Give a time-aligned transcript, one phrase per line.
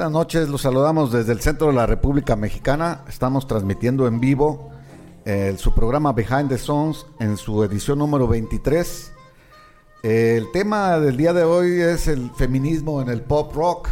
[0.00, 3.02] Buenas noches, los saludamos desde el centro de la República Mexicana.
[3.06, 4.70] Estamos transmitiendo en vivo
[5.26, 9.12] eh, su programa Behind the Songs en su edición número 23.
[10.02, 13.90] el tema del día de hoy es el feminismo en el pop rock,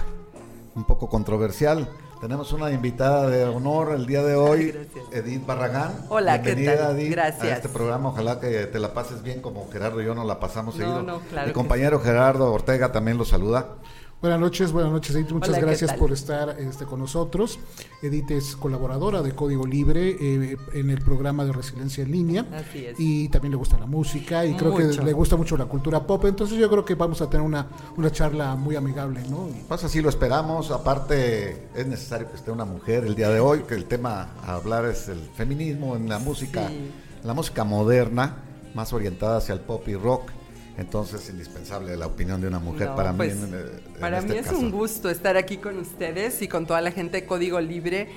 [0.74, 1.86] un poco controversial.
[2.22, 4.74] Tenemos una invitada de honor el día de hoy,
[5.12, 5.92] Edith Barragán.
[6.08, 6.98] Hola, Bienvenida, ¿qué tal?
[6.98, 7.44] Edith, Gracias.
[7.44, 8.08] a este programa.
[8.08, 11.02] Ojalá que te la pases bien como Gerardo y yo nos la pasamos No, seguido.
[11.02, 13.74] no, claro Mi compañero Gerardo Ortega también lo saluda.
[14.20, 17.60] Buenas noches, buenas noches Edith, muchas Hola, ¿qué gracias por estar este, con nosotros.
[18.02, 22.84] Edith es colaboradora de Código Libre eh, en el programa de Resiliencia en Línea Así
[22.84, 22.96] es.
[22.98, 26.24] y también le gusta la música y creo que le gusta mucho la cultura pop,
[26.24, 29.50] entonces yo creo que vamos a tener una, una charla muy amigable, ¿no?
[29.68, 30.72] Pues así lo esperamos.
[30.72, 34.54] Aparte, es necesario que esté una mujer el día de hoy, que el tema a
[34.54, 36.90] hablar es el feminismo en la música, Sí.
[37.22, 38.38] la música moderna,
[38.74, 40.32] más orientada hacia el pop y rock.
[40.78, 43.42] Entonces, es indispensable la opinión de una mujer No, para pues, mí.
[43.48, 44.58] en- en para este mí es caso.
[44.58, 48.08] un gusto estar aquí con ustedes y con toda la gente de Código Libre.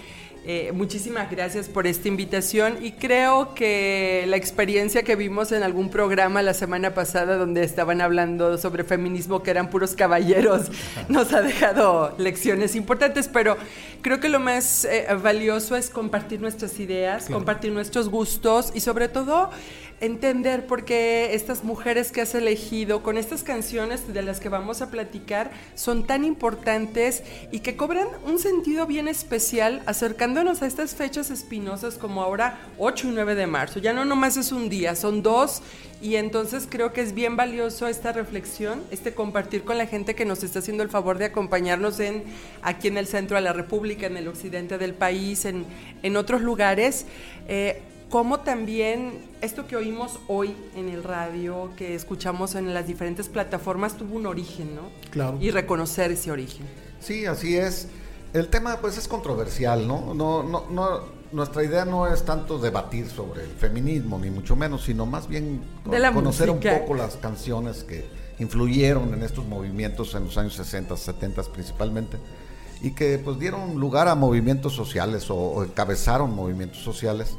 [0.43, 5.89] Eh, muchísimas gracias por esta invitación y creo que la experiencia que vimos en algún
[5.91, 10.71] programa la semana pasada donde estaban hablando sobre feminismo que eran puros caballeros
[11.09, 13.55] nos ha dejado lecciones importantes, pero
[14.01, 19.09] creo que lo más eh, valioso es compartir nuestras ideas, compartir nuestros gustos y sobre
[19.09, 19.51] todo
[20.01, 24.81] entender por qué estas mujeres que has elegido con estas canciones de las que vamos
[24.81, 30.95] a platicar son tan importantes y que cobran un sentido bien especial acercándonos a estas
[30.95, 33.79] fechas espinosas como ahora 8 y 9 de marzo.
[33.79, 35.61] Ya no nomás es un día, son dos
[36.01, 40.25] y entonces creo que es bien valioso esta reflexión, este compartir con la gente que
[40.25, 42.23] nos está haciendo el favor de acompañarnos en
[42.63, 45.63] aquí en el centro de la República, en el occidente del país, en,
[46.01, 47.05] en otros lugares.
[47.47, 53.29] Eh, como también esto que oímos hoy en el radio, que escuchamos en las diferentes
[53.29, 54.81] plataformas, tuvo un origen, ¿no?
[55.11, 55.37] Claro.
[55.39, 56.67] Y reconocer ese origen.
[56.99, 57.87] Sí, así es.
[58.33, 60.13] El tema, pues, es controversial, ¿no?
[60.13, 61.21] No, no, no.
[61.31, 65.61] Nuestra idea no es tanto debatir sobre el feminismo, ni mucho menos, sino más bien
[65.85, 66.73] De conocer música.
[66.73, 68.05] un poco las canciones que
[68.39, 72.17] influyeron en estos movimientos en los años 60, 70 principalmente,
[72.81, 77.37] y que pues dieron lugar a movimientos sociales o, o encabezaron movimientos sociales.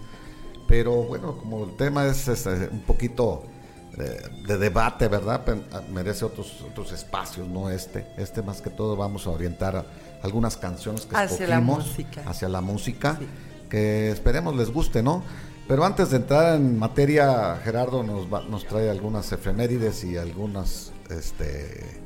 [0.73, 3.43] Pero bueno, como el tema es, es, un poquito
[3.99, 5.43] eh, de debate, ¿verdad?
[5.71, 8.07] Ah, Merece otros, otros espacios, no este.
[8.17, 9.85] Este más que todo vamos a orientar a
[10.23, 12.23] algunas canciones que Hacia la música.
[12.27, 13.27] hacia la música, Sí.
[13.69, 15.23] que esperemos les guste, ¿no?
[15.69, 20.91] Pero antes de entrar en materia, Gerardo nos, va- nos trae algunas efemérides y algunas
[21.11, 22.02] este,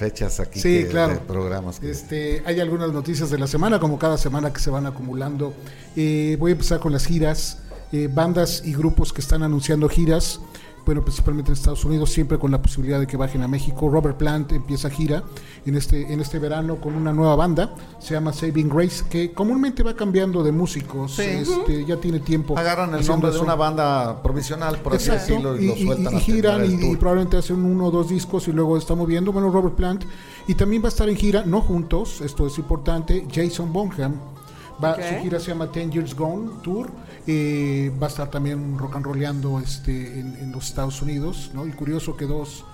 [0.00, 1.12] fechas aquí Sí, que- claro.
[1.12, 1.78] de programas.
[1.78, 5.52] que- Este, hay algunas noticias de la semana, como cada semana que se van acumulando.
[5.94, 7.58] Eh, voy a empezar con las giras,
[7.92, 10.40] eh, bandas y grupos que están anunciando giras.
[10.90, 13.88] Bueno, principalmente en Estados Unidos, siempre con la posibilidad de que bajen a México.
[13.88, 15.22] Robert Plant empieza gira
[15.64, 19.84] en este, en este verano con una nueva banda, se llama Saving Grace, que comúnmente
[19.84, 21.22] va cambiando de músicos, Sí.
[21.22, 22.58] este, ya tiene tiempo.
[22.58, 26.12] Agarran el nombre de una banda provisional, por así decirlo, y, y, lo y- sueltan
[26.12, 29.30] y a giran y, y probablemente hacen uno o dos discos y luego está moviendo.
[29.30, 30.04] Bueno, Robert Plant.
[30.48, 34.14] Y también va a estar en gira, no juntos, esto es importante, Jason Bonham.
[34.82, 34.96] Va.
[34.96, 36.90] Su gira se llama Ten Years Gone Tour.
[37.32, 41.50] Eh, va a estar también rock and rollando este, en, en los Estados Unidos.
[41.54, 41.66] ¿no?
[41.66, 42.64] Y curioso que dos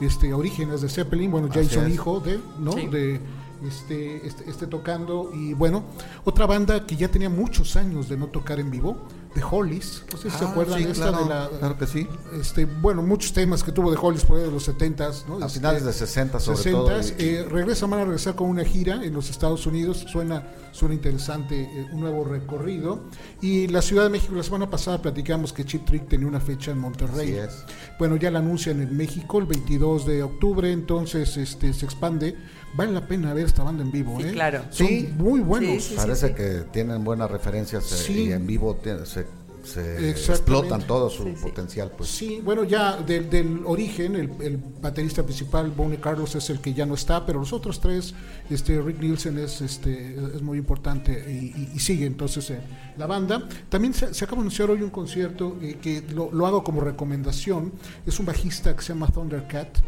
[0.00, 1.94] este, orígenes de Zeppelin, bueno, Así Jason es.
[1.94, 2.72] hijo de, ¿no?
[2.72, 2.86] Sí.
[2.88, 3.20] De,
[3.66, 5.84] este, este, este tocando y bueno,
[6.24, 8.96] otra banda que ya tenía muchos años de no tocar en vivo,
[9.34, 11.78] The Hollies, no sé si se Ah, acuerdan sí, de esta claro, de la claro
[11.78, 12.06] que sí.
[12.38, 15.36] este, bueno, muchos temas que tuvo de Hollis por ahí de los 70s, ¿no?
[15.42, 16.88] A Este, finales de 60 sobre todo.
[16.90, 20.46] 60s, y- eh, regresan, van a regresar con una gira en los Estados Unidos, suena,
[20.72, 23.04] suena interesante, eh, un nuevo recorrido.
[23.40, 26.70] Y la Ciudad de México, la semana pasada platicamos que Chip Trick tenía una fecha
[26.70, 27.38] en Monterrey.
[27.38, 27.64] Así es.
[27.98, 32.36] Bueno, ya la anuncian en México el 22 de octubre, entonces este se expande.
[32.74, 34.32] Vale la pena ver esta banda en vivo, Sí, ¿eh?
[34.32, 34.62] claro.
[34.70, 35.12] Son Sí.
[35.18, 35.82] muy buenos.
[35.84, 36.34] Sí, sí, Parece sí.
[36.34, 38.12] que tienen buenas referencias eh, Sí.
[38.28, 39.21] y en vivo se,
[39.62, 41.34] se explotan todo su sí.
[41.40, 41.92] potencial.
[41.96, 42.10] Pues.
[42.10, 46.74] Sí, bueno, ya del, del origen, el, el baterista principal, Bonnie Carlos, es el que
[46.74, 48.14] ya no está, pero los otros tres,
[48.50, 52.60] este, Rick Nielsen es, este, es muy importante y, y- y sigue entonces eh,
[52.98, 53.48] la banda.
[53.68, 56.80] También se, se acaba de anunciar hoy un concierto eh, que lo, lo hago como
[56.80, 57.72] recomendación,
[58.06, 59.78] es un bajista que se llama Thundercat.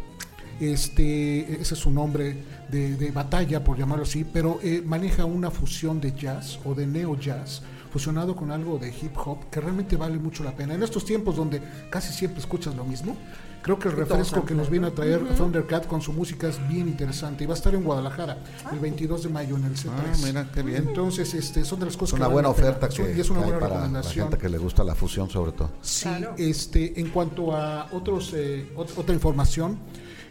[0.60, 2.36] este, ese es su nombre
[2.70, 6.86] de, de batalla, por llamarlo así, pero eh, maneja una fusión de jazz o de
[6.86, 7.62] neo jazz
[7.98, 10.74] fusionado con algo de hip hop que realmente vale mucho la pena.
[10.74, 13.16] En estos tiempos donde casi siempre escuchas lo mismo,
[13.62, 16.88] creo que el refresco que nos viene a traer Thundercat con su música es bien
[16.88, 18.38] interesante y va a estar en Guadalajara
[18.72, 19.90] el 22 de mayo en el C3.
[19.96, 20.88] Ah, mira, qué bien.
[20.88, 23.30] Entonces, este, son de las Es cosas una que buena la oferta que, y es
[23.30, 24.24] una buena para la recomendación.
[24.28, 25.70] gente que le gusta la fusión sobre todo.
[25.80, 26.34] Sí, Claro.
[26.36, 29.78] este, en cuanto a otros, eh, ot- otra información,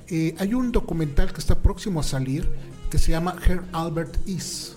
[0.10, 2.52] eh, hay un documental que está próximo a salir
[2.90, 4.73] que se llama Her Albert Is.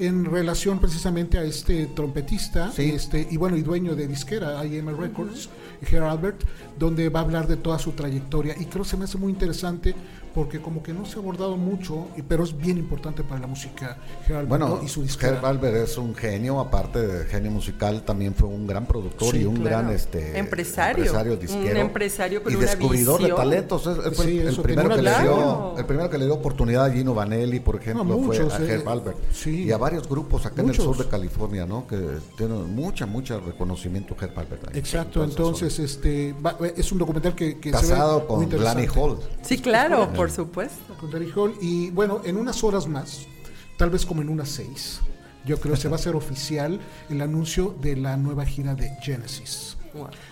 [0.00, 2.90] En relación precisamente a este trompetista Sí.
[2.94, 5.50] este, y bueno y dueño de disquera IM Records,
[5.90, 6.42] Her Albert,
[6.78, 9.30] donde va a hablar de toda su trayectoria y creo que se me hace muy
[9.30, 9.94] interesante
[10.34, 13.46] porque como que no se ha abordado mucho, y- pero es bien importante para la
[13.46, 13.96] música
[14.28, 14.82] Albert Bueno, ¿no?
[14.82, 15.02] y su.
[15.20, 19.42] Herb Albert es un genio, aparte de genio musical, también fue un gran productor Sí,
[19.42, 19.78] y un claro.
[19.84, 21.36] gran este, Empresario.
[21.36, 23.86] disquero Un empresario con y una descubridor de talentos.
[23.86, 27.14] Es- Sí, el, primero que le dio, el primero que le dio oportunidad a Gino
[27.14, 29.18] Vanelli, por ejemplo, No, muchos, fue a eh, Herb Albert.
[29.32, 29.64] sí.
[29.64, 30.78] Y a varios grupos acá Muchos.
[30.84, 31.86] en el sur de California, ¿no?
[31.86, 31.98] Que
[32.36, 34.68] tienen mucha, mucha reconocimiento Herb Albert.
[34.68, 34.78] ahí.
[34.78, 37.80] Exacto, entonces este va- es un documental que, que zona.
[37.80, 38.86] se ve casado muy con interesante.
[38.86, 39.18] Glanny Hall.
[39.42, 40.94] Sí, claro, por supuesto.
[40.98, 43.26] Con Danny Hall y bueno, en unas horas más,
[43.76, 45.00] tal vez como en unas seis,
[45.44, 49.76] yo creo se va a hacer oficial el anuncio de la nueva gira de Genesis.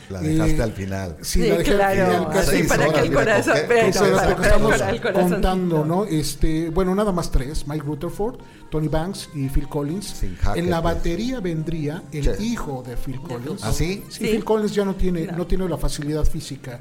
[0.09, 1.17] La dejaste Eh, al final.
[1.21, 3.55] Sí, Sí, la dejé al claro, final, así seis para que el corazón...
[3.67, 4.81] que estamos
[5.13, 6.05] contando, ¿no?
[6.05, 8.39] Este, bueno, nada más tres, Mike Rutherford,
[8.71, 10.15] Tony Banks y Phil Collins.
[10.43, 10.95] Hackett, en la pues.
[10.95, 12.41] batería vendría el Che.
[12.43, 13.65] hijo de Phil Collins.
[13.65, 14.05] ¿Ah, sí?
[14.09, 14.25] Sí, Sí.
[14.33, 15.39] Phil Collins ya no tiene, No.
[15.39, 15.47] no.
[15.49, 16.79] tiene la facilidad física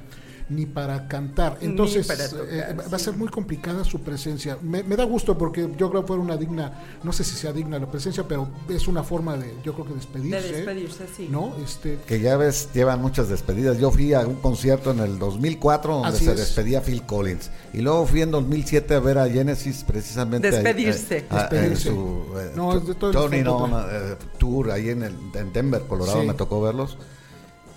[0.49, 1.57] ni para cantar.
[1.61, 4.57] Entonces para tocar, eh, va a ser muy complicada su presencia.
[4.61, 7.51] Me, me da gusto porque yo creo que fue una digna, no sé si sea
[7.51, 10.41] digna la presencia, pero es una forma de, yo creo que despedirse.
[10.41, 11.27] De despedirse, sí.
[11.29, 11.53] ¿No?
[11.63, 13.77] Este, Que ya ves, llevan muchas despedidas.
[13.77, 16.37] Yo fui a un concierto en el 2004 donde se es.
[16.37, 17.49] despedía Phil Collins.
[17.73, 20.49] Y luego fui en 2007 a ver a Genesis precisamente.
[20.49, 21.17] Despedirse.
[21.17, 21.89] eh, a- Despedirse.
[21.89, 25.51] su eh, No, es de todo el Tony no, eh, Tour ahí en, el, en
[25.51, 26.27] Denver, Colorado, Sí.
[26.27, 26.97] me tocó verlos.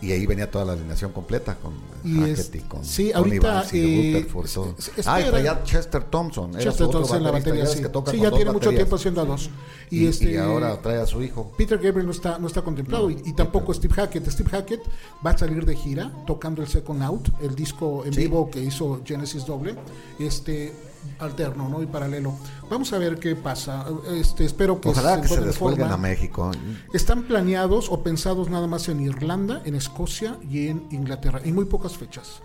[0.03, 1.75] Y ahí venía toda la alineación completa con
[2.05, 4.75] Y Hackett y con sí, Tony ahorita, y eh, Rutherford, todo.
[5.05, 6.53] Ah, y traía Chester Thompson.
[6.59, 7.83] Chester Thompson en la batería, sí.
[7.83, 9.51] que toca Sí, ya tiene mucho tiempo haciendo a dos.
[9.91, 11.53] Y, Y, este, y ahora trae a su hijo.
[11.59, 14.27] Peter Gabriel no está, no está contemplado y, y tampoco Steve Hackett.
[14.31, 14.81] Steve Hackett
[15.25, 18.21] va a salir de gira tocando el Second Out, el disco en Sí.
[18.23, 19.75] vivo que hizo Genesis doble,
[20.19, 20.73] este
[21.19, 21.83] alterno, ¿no?
[21.83, 22.35] Y paralelo.
[22.71, 23.85] Vamos a ver qué pasa.
[24.13, 25.95] Este, espero que Ojalá que se descuelguen forma.
[25.95, 26.51] a México.
[26.93, 31.65] Están planeados o pensados nada más en Irlanda, en Escocia y en Inglaterra, y muy
[31.67, 32.41] pocas fechas.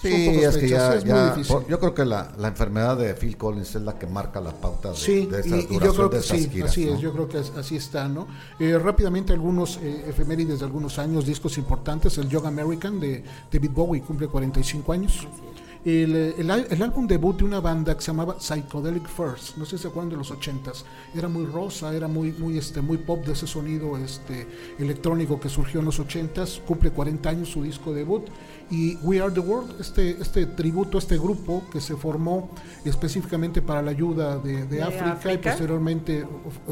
[0.00, 1.36] Son Sí, es que ya, es ya-
[1.68, 4.92] yo creo que la, la enfermedad de Phil Collins es la que marca la pauta
[4.92, 6.94] de, Sí, de esa y, duración yo creo de que sí, giras, así ¿no?
[6.94, 8.26] es, yo creo que es- así está, ¿no?
[8.58, 13.22] Eh, rápidamente algunos eh, efemérides de algunos años, discos importantes, el Young American de
[13.52, 15.18] David Bowie cumple 45 años.
[15.20, 19.64] El, eh, el el álbum debut de una banda que se llamaba Psychedelic First, no
[19.64, 20.84] sé si se acuerdan de los 80s,
[21.14, 24.46] era muy rosa, era muy muy este muy pop de ese sonido este
[24.78, 28.28] electrónico que surgió en los 80s, cumple 40 años su disco debut
[28.70, 32.50] y We Are the World, este este tributo, este grupo que se formó
[32.84, 36.26] específicamente para la ayuda de, de De África, y posteriormente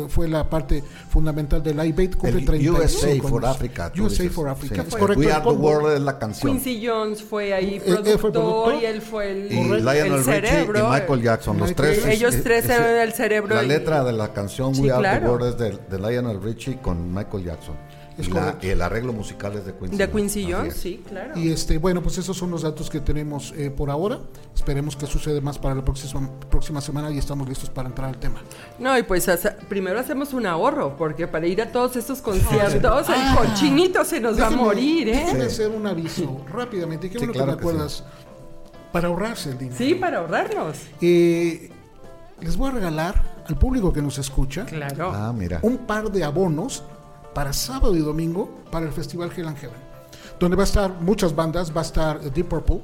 [0.08, 3.56] fue la parte fundamental del Live Aid, cumple El 35 USA for años.
[3.56, 3.92] Africa.
[3.92, 4.32] tú USA dices.
[4.36, 5.18] for Africa, Sí, es correcto.
[5.20, 6.52] We el Are the World es la canción.
[6.52, 8.74] Quincy Jones fue ahí Eh, eh, fue productor, productor.
[8.74, 10.78] y él fue el, y el Richie cerebro.
[10.78, 12.06] y Michael Jackson, los Michael- tres.
[12.06, 15.26] Ellos tres eran el cerebro La y- letra de la canción Sí, We Are the.
[15.26, 17.74] World es de, de Lionel Richie con Michael Jackson.
[18.18, 18.66] Es y, la- correcto.
[18.66, 21.38] y el arreglo musical es de Quincy De Quincy Jones, sí, claro.
[21.38, 24.18] Y este, bueno, pues esos son los datos que tenemos eh, por ahora.
[24.54, 28.18] Esperemos que suceda más para la próxima, próxima semana y estamos listos para entrar al
[28.18, 28.42] tema.
[28.78, 29.26] No, y pues
[29.68, 34.38] primero hacemos un ahorro, porque para ir a todos estos conciertos, el cochinito se nos
[34.40, 35.12] va a morir, ¿eh?
[35.12, 37.06] Déjenme hacer un aviso rápidamente.
[37.06, 37.68] y Qué Sí, bueno claro que me sí.
[37.68, 38.04] acuerdas.
[38.92, 39.76] Para ahorrarse el dinero.
[39.78, 40.76] Sí, para ahorrarnos.
[41.00, 41.70] Eh,
[42.40, 45.12] les voy a regalar al público que nos escucha Claro.
[45.14, 45.60] Ah, mira.
[45.62, 46.82] un par de abonos
[47.38, 49.76] para sábado y domingo para el Festival Hell and Heaven,
[50.40, 52.80] donde va a estar muchas bandas, va a estar Deep Purple.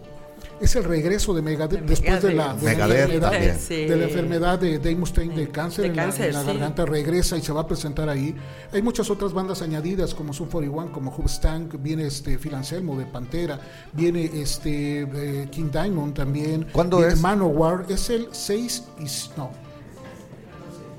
[0.61, 3.57] Es el regreso de Megadeth De después de la, de enfermedad.
[3.59, 3.75] Sí.
[3.85, 6.47] de la enfermedad de Dave Mustaine de cáncer, De en, la- cáncer, en la, sí.
[6.47, 8.33] garganta, regresa y se va a presentar ahí.
[8.73, 13.07] Hay muchas otras bandas añadidas como Sun 41, como Hoobastank, viene este Phil Anselmo de
[13.07, 13.59] Pantera,
[13.93, 16.69] viene este eh, King Diamond también.
[16.71, 17.21] ¿Cuándo viene es?
[17.21, 19.64] Manowar, es el 6 y no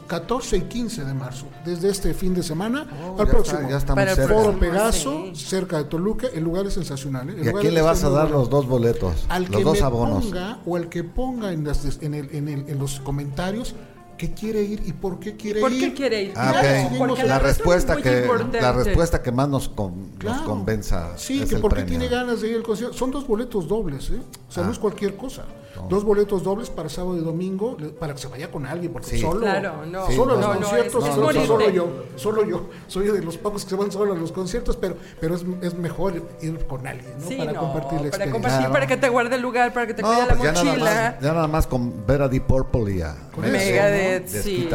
[0.07, 3.57] 14 y 15 de marzo, desde este fin de semana Oh, al ya próximo.
[3.59, 4.33] está- ya está Para cerca.
[4.33, 5.45] Foro Pegaso, sí.
[5.45, 7.29] cerca de Toluca, el lugar es sensacional.
[7.29, 7.38] ¿eh?
[7.43, 9.25] ¿Y a quién le vas a dar los dos boletos?
[9.29, 10.25] Al los que dos me abonos.
[10.25, 13.74] ponga o al que ponga en, las en, el- en el- en los comentarios
[14.17, 15.79] que quiere ir y por qué quiere ¿Por ir.
[15.89, 16.33] qué quiere ir?
[16.38, 16.97] Ah, Claro, ok.
[16.97, 18.62] porque La respuesta que importante.
[18.62, 20.45] la respuesta que más nos, con- nos Claro.
[20.45, 22.00] convenza Sí, es que el porque premio.
[22.00, 22.95] tiene ganas de ir al concierto.
[22.95, 24.21] Son dos boletos dobles, ¿eh?
[24.47, 25.43] sea, no es cualquier cosa.
[25.89, 29.20] Dos boletos dobles para sábado y domingo, para que se vaya con alguien, porque Sí.
[29.22, 30.05] solo, Claro, no.
[30.12, 32.70] solo Sí, los no, conciertos, solo, solo yo, solo yo.
[32.88, 35.74] Soy de los pocos que se van solo a los conciertos, pero, pero es, es
[35.75, 37.27] mejor ir con alguien, ¿no?
[37.27, 38.32] Sí, para no, compartir la para experiencia.
[38.34, 38.74] compartir, Claro.
[38.74, 40.63] para que te guarde el lugar, para que te No, cuide pues la ya nada,
[40.65, 40.86] mochila.
[41.12, 44.41] más, ya nada más con ver a Deep Purple y a Megadeth, ¿no?
[44.41, 44.70] sí.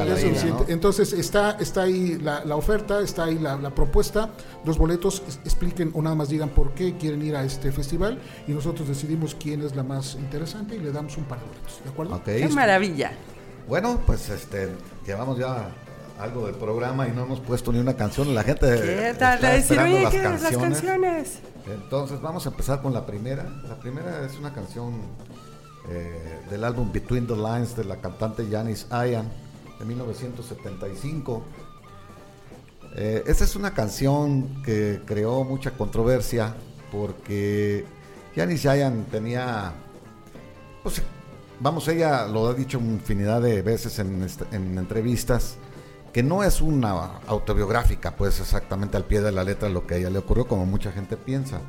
[0.69, 4.30] Entonces está, está ahí la, la oferta, está ahí la, la propuesta,
[4.64, 8.52] dos boletos, expliquen o nada más digan por qué quieren ir a este festival y
[8.52, 11.90] nosotros decidimos quién es la más interesante y le damos un par de boletos, ¿de
[11.90, 12.14] acuerdo?
[12.16, 12.24] Ok.
[12.24, 13.12] Qué maravilla.
[13.68, 14.68] Bueno, pues este,
[15.06, 15.70] llevamos ya
[16.18, 18.34] algo del programa y no hemos puesto ni una canción.
[18.34, 19.34] La gente ¿Qué tal?
[19.36, 20.80] está Decir, esperando oye, las ¿qué las canciones.
[20.80, 21.38] canciones?
[21.72, 23.44] Entonces vamos a empezar con la primera.
[23.68, 24.94] La primera es una canción
[25.88, 29.28] eh, del álbum Between the Lines de la cantante Janis Ian
[29.78, 31.42] de 1975.
[32.97, 36.54] Eh, esta es una canción que creó mucha controversia
[36.90, 37.85] porque
[38.35, 39.73] Janis Ian tenía,
[40.82, 41.00] pues,
[41.61, 45.56] vamos, ella lo ha dicho infinidad de veces en, est- en entrevistas,
[46.12, 49.97] que no es una autobiográfica, pues exactamente al pie de la letra lo que a
[49.99, 51.61] ella le ocurrió, como mucha gente piensa.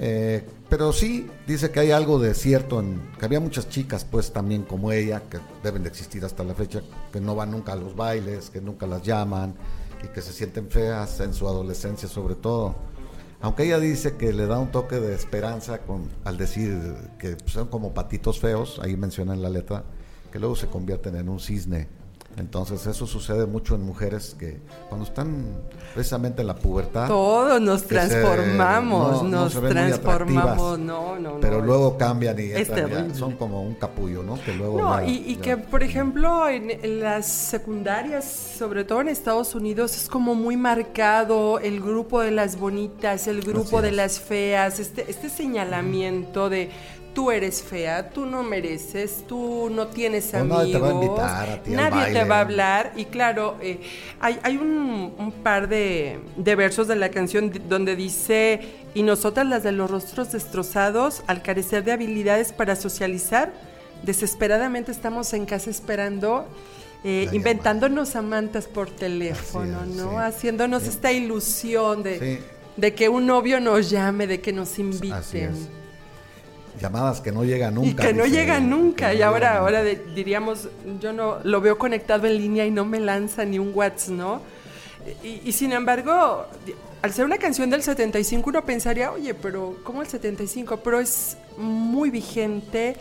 [0.00, 4.32] Eh, pero sí dice que hay algo de cierto, en, que había muchas chicas pues
[4.32, 7.76] también como ella, que deben de existir hasta la fecha, que no van nunca a
[7.76, 9.56] los bailes, que nunca las llaman
[10.02, 12.74] y que se sienten feas en su adolescencia sobre todo.
[13.40, 16.76] Aunque ella dice que le da un toque de esperanza con, al decir
[17.18, 19.84] que son como patitos feos, ahí menciona en la letra,
[20.32, 21.88] que luego se convierten en un cisne.
[22.38, 25.44] Entonces eso sucede mucho en mujeres que cuando están
[25.94, 30.78] precisamente en la pubertad, Todos nos que se- transformamos, no- no nos muy transformamos.
[30.78, 31.40] No, no, no.
[31.40, 34.40] pero luego cambian y entran ya- son como un capullo, ¿no?
[34.44, 38.24] Que luego No, y, y ya- que, por ejemplo, en, en las secundarias,
[38.58, 43.40] sobre todo en Estados Unidos, es como muy marcado el grupo de las bonitas, el
[43.42, 46.70] grupo de las feas, este, este señalamiento de
[47.18, 51.48] tú eres fea, tú no mereces, tú no tienes amigos, nadie te va a invitar
[51.50, 52.24] a ti al nadie te baile.
[52.24, 52.92] va a hablar.
[52.94, 53.80] Y claro, eh,
[54.20, 58.60] hay, hay un, un par de, de versos de la canción donde dice,
[58.94, 63.52] y nosotras las de los rostros destrozados, al carecer de habilidades para socializar,
[64.04, 66.46] desesperadamente estamos en casa esperando,
[67.02, 70.10] eh, inventándonos amantas por teléfono, es, ¿no?
[70.10, 70.16] sí.
[70.18, 70.88] Haciéndonos Sí.
[70.90, 72.44] esta ilusión de, Sí.
[72.76, 75.77] de que un novio nos llame, de que nos inviten.
[76.78, 78.06] Llamadas que no llegan Y nunca.
[78.06, 79.08] que no dice, llegan nunca.
[79.08, 80.68] no y ahora, llegan ahora de- diríamos,
[81.00, 84.40] yo no lo veo conectado en línea y no me lanza ni un WhatsApp, ¿no?
[85.22, 86.46] Y, y sin embargo,
[87.02, 90.78] al ser una canción del 75, uno pensaría, oye, pero ¿cómo el 75?
[90.78, 92.96] Pero es muy vigente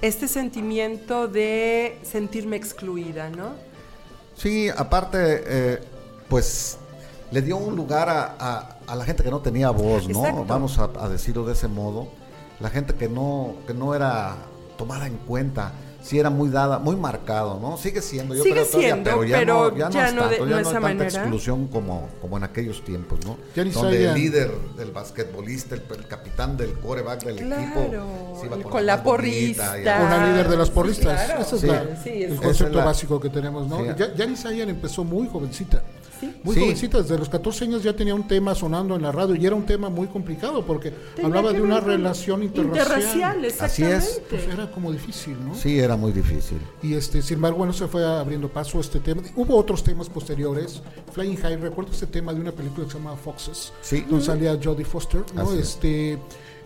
[0.00, 3.50] este sentimiento de sentirme excluida, ¿no?
[4.36, 5.78] Sí, aparte, eh,
[6.28, 6.78] pues
[7.30, 10.18] le dio un lugar a, a- a la gente que no tenía voz, ¿no?
[10.20, 10.44] Exacto.
[10.46, 12.08] Vamos a, a decirlo de ese modo.
[12.60, 14.36] La gente que no, que no era
[14.78, 17.76] tomada en cuenta, sí era muy dada, muy marcado, ¿no?
[17.76, 20.14] Sigue siendo, yo Sigue creo todavía, siendo, pero ya pero no, ya no ya es
[20.14, 21.20] no de- tanto, no ya no esa hay tanta manera.
[21.20, 23.36] exclusión como, como en aquellos tiempos, ¿no?
[23.54, 28.38] Ya ni Donde el líder del basquetbolista, el, el capitán del coreback del Claro, equipo,
[28.40, 29.78] se iba con la bonita porrista.
[29.78, 31.24] y- Una líder de las Sí, porristas.
[31.24, 31.42] claro.
[31.42, 31.66] Ese es Sí.
[31.68, 33.78] la- Sí, el es- concepto es la- básico que tenemos, ¿no?
[33.78, 33.84] Sí.
[33.96, 35.82] Ya, Janis Ian empezó muy jovencita.
[36.22, 36.40] Sí.
[36.44, 36.60] Muy Sí.
[36.62, 39.56] jovencita, desde los 14 años ya tenía un tema sonando en la radio y era
[39.56, 42.86] un tema muy complicado porque Tenía hablaba de una relación interracial.
[43.36, 43.90] Interracial, Así es.
[43.92, 44.26] exactamente.
[44.30, 45.54] Pues era como difícil, ¿no?
[45.54, 46.58] Sí, era muy difícil.
[46.82, 49.22] Y este, sin embargo, bueno, se fue abriendo paso a este tema.
[49.34, 50.80] Hubo otros temas posteriores.
[51.12, 54.04] Flying High, recuerdo este tema de una película que se llama Foxes, Sí.
[54.08, 55.42] donde salía Jodie Foster, ¿no?
[55.42, 55.68] Así es.
[55.70, 56.18] Este,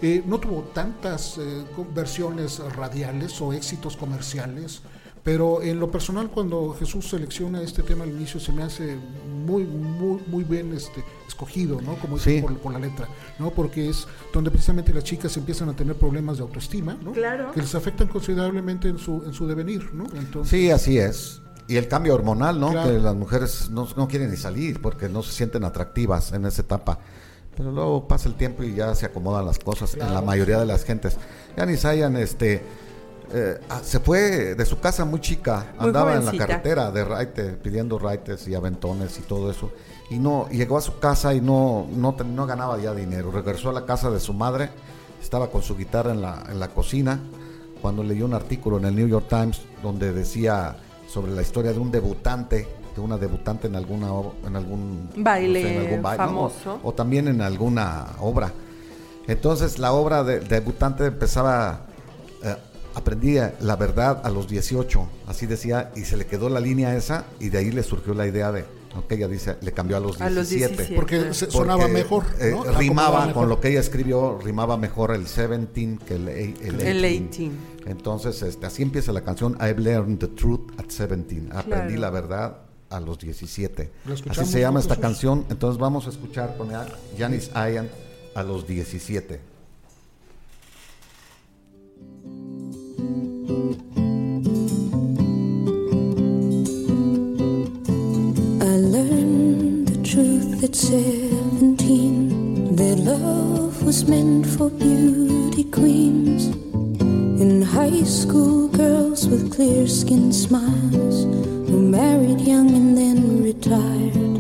[0.03, 4.83] eh, no tuvo tantas eh, versiones radiales o éxitos comerciales,
[5.27, 8.97] pero en lo personal, cuando Jesús selecciona este tema al inicio, se me hace
[9.29, 11.97] muy, muy, muy bien este, escogido, ¿no?
[11.97, 12.41] Como dice Sí.
[12.43, 13.09] por, por la letra,
[13.41, 13.51] ¿no?
[13.51, 17.11] Porque es donde precisamente las chicas empiezan a tener problemas de autoestima, ¿no?
[17.11, 17.51] Claro.
[17.51, 20.05] Que les afectan considerablemente en su, en su devenir, ¿no?
[20.15, 21.43] Entonces, Sí, así es.
[21.67, 22.71] Y el cambio hormonal, ¿no?
[22.71, 22.89] Claro.
[22.93, 26.63] Que las mujeres no, no quieren ni salir porque no se sienten atractivas en esa
[26.63, 27.01] etapa.
[27.57, 30.67] Pero luego pasa el tiempo y ya se acomodan las cosas en la mayoría de
[30.67, 31.17] las gentes.
[31.57, 32.63] Ya ni Sayan, este,
[33.33, 37.05] eh, ah, se fue de su casa muy chica, Muy andaba en la carretera de
[37.05, 39.73] raite, pidiendo raites y aventones y todo eso.
[40.11, 43.31] Y no, y llegó a su casa y no, no, no ganaba ya dinero.
[43.33, 44.71] Regresó a la casa de su madre,
[45.21, 47.21] estaba con su guitarra en la, en la cocina,
[47.83, 50.77] cuando leyó un artículo en el New York Times donde decía
[51.09, 54.09] sobre la historia de un debutante, de una debutante en alguna
[54.47, 56.81] en algún Baile en algún baile, famoso.
[56.83, 58.53] o, o también en alguna obra.
[59.27, 61.81] Entonces la obra de, debutante empezaba
[62.43, 62.57] eh,
[62.97, 67.27] aprendía la verdad a los 18, así decía, y se le quedó la línea esa
[67.39, 70.01] y de ahí le surgió la idea de lo que ella dice, le cambió a
[70.01, 70.25] los 17.
[70.27, 70.95] A los 17.
[70.97, 72.25] Porque se- sonaba Porque, mejor.
[72.41, 77.03] eh, rimaba con lo que ella escribió, rimaba mejor el 17 que el, el El
[77.03, 77.39] 18.
[77.39, 77.53] 18.
[77.87, 81.49] Entonces, este, así empieza la canción I've learned the truth at 17.
[81.53, 82.01] Aprendí Claro.
[82.01, 82.57] la verdad
[82.89, 83.91] a los 17.
[84.07, 85.45] ¿Lo Así se llama esta canción.
[85.51, 86.71] Entonces vamos a escuchar con
[87.19, 87.91] Janis Ian
[88.35, 89.41] a los 17.
[100.67, 106.47] At seventeen their love was meant for beauty queens
[107.41, 111.23] and high school girls with clear skinned smiles
[111.69, 114.39] who married young and then retired.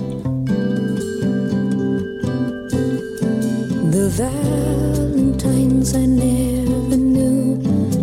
[3.96, 7.56] The Valentines I never knew,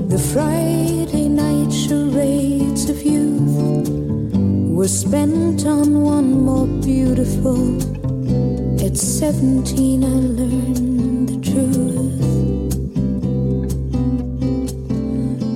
[0.07, 3.89] the Friday night charades of youth
[4.77, 7.92] were spent on one more beautiful.
[8.93, 12.21] At 17, I learned the truth.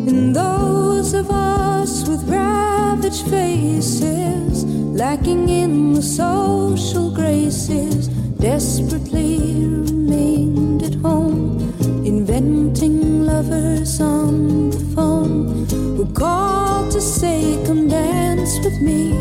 [0.07, 8.07] And those of us with ravaged faces, lacking in the social graces,
[8.39, 11.59] desperately remained at home,
[12.03, 19.11] inventing lovers on the phone who called to say, Come dance with me.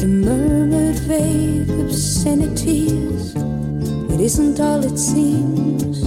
[0.00, 1.59] And murmured vague
[2.00, 3.34] obscenities.
[4.14, 5.98] It isn't all it seems,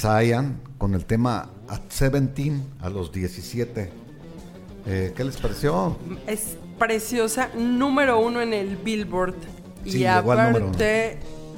[0.04, 3.92] Ian con el tema At 17, a los 17.
[4.88, 5.98] Eh, ¿Qué les pareció?
[6.28, 9.36] Es preciosa, número uno en el Billboard.
[9.86, 11.18] Sí, y aparte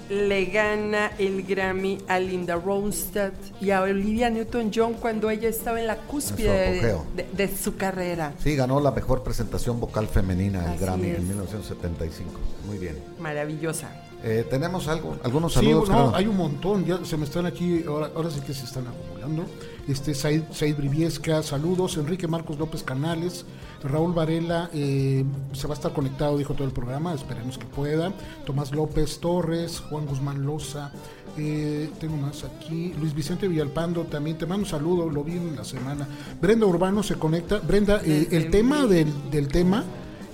[0.09, 5.87] le gana el Grammy a Linda Ronstadt y a Olivia Newton-John cuando ella estaba en
[5.87, 7.05] la cúspide su de, apogeo.
[7.15, 8.33] de- de su carrera.
[8.43, 11.17] Sí, ganó la mejor presentación vocal femenina el Así Grammy es.
[11.19, 12.31] en 1975.
[12.67, 12.97] Muy bien.
[13.19, 13.89] Maravillosa.
[14.25, 15.89] Eh, tenemos algo, algunos Sí, saludos.
[15.89, 16.15] no, Gerardo?
[16.15, 19.45] hay un montón, ya se me están aquí, ahora, ahora sí que se están acumulando.
[19.85, 23.45] Este Said, Said Briviesca, saludos, Enrique Marcos López Canales,
[23.83, 28.13] Raúl Varela, eh, se va a estar conectado, dijo todo el programa, esperemos que pueda.
[28.45, 30.93] Tomás López Torres, Juan Guzmán Loza,
[31.37, 35.57] eh, tengo más aquí, Luis Vicente Villalpando también, te mando un saludo, lo vi en
[35.57, 36.07] la semana.
[36.41, 39.83] Brenda Urbano se conecta, Brenda, eh, el tema del, del tema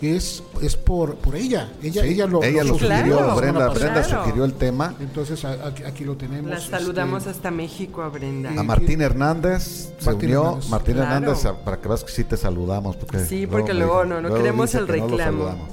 [0.01, 3.69] es, es por, por ella, ella, Sí, ella lo, ella lo sugirió Brenda, pasada.
[3.73, 4.23] Brenda Claro.
[4.23, 4.95] sugirió el tema.
[4.99, 6.49] Entonces a- aquí, aquí lo tenemos.
[6.49, 8.51] La saludamos este, hasta México a Brenda.
[8.57, 10.41] A Martín Hernández se Martín unió.
[10.45, 10.69] Hernández.
[10.69, 11.13] Martín Claro.
[11.15, 12.95] Hernández, a- para que veas que sí te saludamos.
[12.95, 15.17] Porque Sí, porque luego no, no luego queremos el que no reclamo.
[15.43, 15.69] saludamos.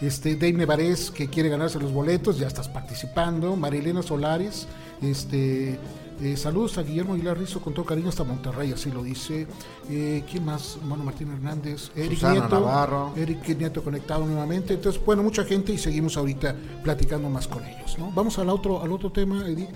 [0.00, 3.56] Este, Dave Nevarez, que quiere ganarse los boletos, ya estás participando.
[3.56, 4.66] Marilena Solares,
[5.02, 5.78] este,
[6.20, 9.46] eh, saludos a Guillermo Aguilar Rizo con todo cariño hasta Monterrey, así lo dice.
[9.90, 10.78] Eh, ¿Quién más?
[10.84, 12.60] Bueno, Martín Hernández, Eric Susana Nieto.
[12.60, 13.12] Navarro.
[13.16, 14.74] Eric Nieto conectado nuevamente.
[14.74, 18.10] Entonces, bueno, mucha gente y seguimos ahorita platicando más con ellos, ¿no?
[18.12, 19.70] Vamos al otro, al otro tema, Edith.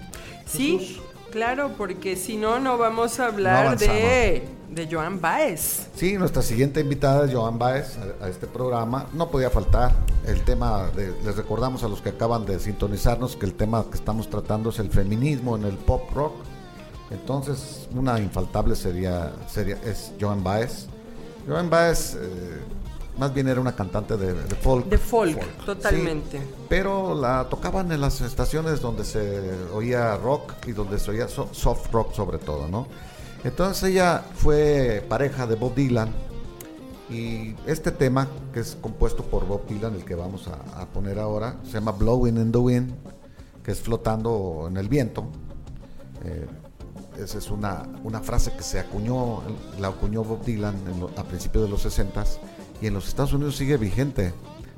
[0.46, 0.98] Sí,
[1.30, 5.88] claro, porque si no, no vamos a hablar de, de Joan Baez.
[5.94, 9.06] Sí, nuestra siguiente invitada es Joan Baez a, a este programa.
[9.12, 9.92] No podía faltar
[10.26, 13.96] el tema, de, les recordamos a los que acaban de sintonizarnos que el tema que
[13.96, 16.34] estamos tratando es el feminismo en el pop rock.
[17.10, 20.86] Entonces, una infaltable sería, sería es Joan Baez.
[21.48, 22.60] Joan Baez eh,
[23.20, 24.87] más bien era una cantante de, de folk.
[24.87, 26.38] De folk, totalmente.
[26.38, 31.28] Sí, pero la tocaban en las estaciones donde se oía rock y donde se oía
[31.28, 32.87] so- soft rock sobre todo, ¿no?
[33.44, 36.09] Entonces ella fue pareja de Bob Dylan
[37.11, 41.18] y este tema que es compuesto por Bob Dylan, el que vamos a, a poner
[41.18, 42.94] ahora, se llama Blowing in the Wind,
[43.62, 45.24] que es flotando en el viento.
[46.24, 46.46] Eh,
[47.18, 49.42] esa es una, una frase que se acuñó,
[49.78, 52.24] la acuñó Bob Dylan en lo- a principios de los 60
[52.80, 54.32] y en los Estados Unidos sigue vigente.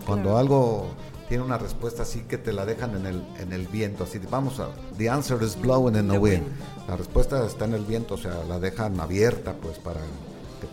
[0.06, 0.38] Cuando Claro.
[0.38, 0.86] algo
[1.28, 4.58] tiene una respuesta así que te la dejan en el, en el viento, así, vamos
[4.60, 6.42] a, the answer is blowing in the The wind.
[6.42, 6.88] wind.
[6.88, 10.66] La respuesta está en el viento, o sea, la dejan abierta, pues, para que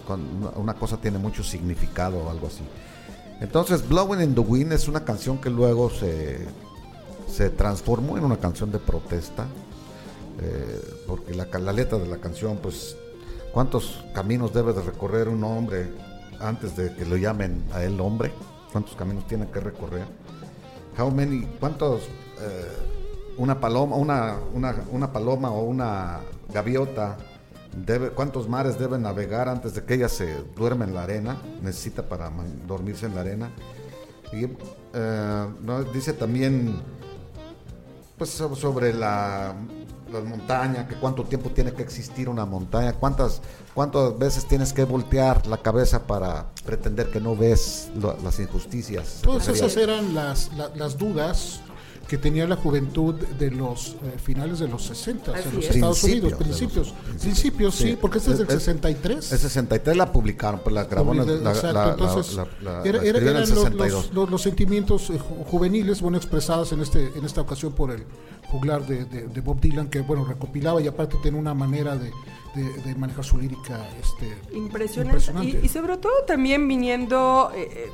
[0.60, 2.64] una- cosa tiene mucho significado o algo así.
[3.42, 6.40] Entonces, Blowing in the Wind es una canción que luego se,
[7.32, 9.46] se transformó en una canción de protesta,
[10.42, 12.98] eh, porque la, la letra de la canción, pues,
[13.54, 15.90] ¿cuántos caminos debe de recorrer un hombre
[16.40, 18.32] antes de que lo llamen a él hombre?
[18.72, 20.06] ¿Cuántos caminos tiene que recorrer?
[20.98, 22.04] How many, cuántos,
[22.42, 22.68] eh,
[23.38, 26.20] una paloma, una, una, una paloma o una
[26.54, 27.18] gaviota,
[27.86, 32.08] debe, cuántos mares debe navegar antes de que ella se duerma en la arena, necesita
[32.08, 32.30] para
[32.68, 33.50] dormirse en la arena.
[34.34, 34.46] Y
[34.94, 35.46] eh,
[35.94, 36.76] dice también,
[38.18, 39.56] pues so- sobre la,
[40.12, 43.42] la montaña, que cuánto tiempo tiene que existir una montaña, cuántas,
[43.74, 49.20] cuántas veces tienes que voltear la cabeza para pretender que no ves lo- las injusticias.
[49.24, 49.78] Todas esas es.
[49.78, 51.62] eran las, la- las dudas
[52.10, 55.76] que tenía la juventud de los eh, finales de los 60 Así en los es.
[55.76, 56.88] Estados Principios Unidos, de los- principios.
[56.90, 57.22] principios.
[57.22, 57.98] Principios, sí, Sí.
[58.02, 59.32] porque este es del Es- es- 63.
[59.32, 62.34] El 63 la publicaron, pues la grabó en el- Publica- la, exacto, la- la- entonces,
[62.36, 63.92] la- la- era- era- en el eran los, 62.
[63.92, 67.92] los- los- los sentimientos eh, ju- juveniles, bueno, expresados en este en esta ocasión por
[67.92, 68.04] el
[68.50, 72.12] juglar de, de- de Bob Dylan, que, bueno, recopilaba y aparte tenía una manera de,
[72.56, 74.26] de- de manejar su lírica este,
[74.58, 75.18] Impresionante.
[75.20, 75.60] impresionante.
[75.62, 77.90] Y, y sobre todo también viniendo, eh, eh,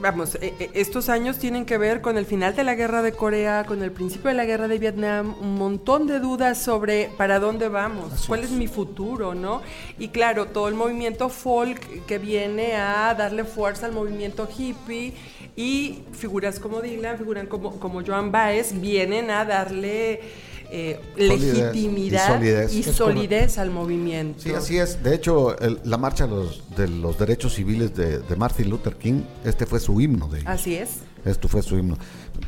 [0.00, 3.12] vamos, eh, eh, estos años tienen que ver con el final de la guerra de
[3.12, 7.38] Corea, con el principio de la guerra de Vietnam, un montón de dudas sobre para
[7.38, 8.46] dónde vamos, Así cuál es.
[8.46, 9.62] es mi futuro, ¿no?
[9.98, 15.14] Y claro, todo el movimiento folk que viene a darle fuerza al movimiento hippie
[15.56, 20.49] y figuras como Dylan, figuras como, como Joan Baez vienen a darle...
[20.70, 22.72] eh, Solidez y legitimidad solidez.
[22.74, 24.40] y solidez al movimiento.
[24.42, 25.02] Sí, así es.
[25.02, 28.96] De hecho, el- la marcha de los, de los derechos civiles de, de Martin Luther
[28.96, 30.50] King, este fue su himno de ellos.
[30.50, 30.90] Así es.
[31.24, 31.98] Esto fue su himno.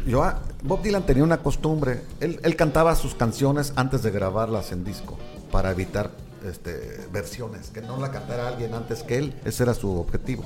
[0.06, 2.02] Yo, ah, Bob Dylan tenía una costumbre.
[2.20, 5.18] Él, él cantaba sus canciones antes de grabarlas en disco
[5.50, 6.10] para evitar
[6.48, 9.34] este, versiones, que no la cantara alguien antes que él.
[9.44, 10.44] Ese era su objetivo.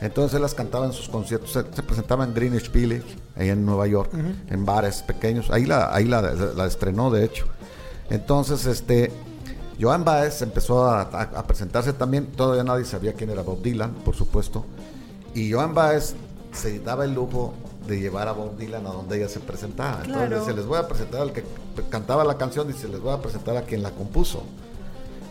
[0.00, 1.52] Entonces él las cantaba en sus conciertos.
[1.52, 3.04] Se, se presentaba en Greenwich Village,
[3.36, 4.10] ahí en Nueva York,
[4.48, 5.50] en bares pequeños.
[5.50, 7.46] Ahí la, ahí la, la estrenó, de hecho.
[8.08, 9.12] Entonces, este,
[9.80, 12.26] Joan Baez empezó a, a- a presentarse también.
[12.26, 14.64] Todavía nadie sabía quién era Bob Dylan, por supuesto.
[15.34, 16.14] Y Joan Baez
[16.52, 17.54] se daba el lujo
[17.86, 20.00] de llevar a Bob Dylan a donde ella se presentaba.
[20.02, 20.24] Claro.
[20.24, 21.44] Entonces se les voy a presentar al que
[21.88, 24.42] cantaba la canción y se les voy a presentar a quien la compuso.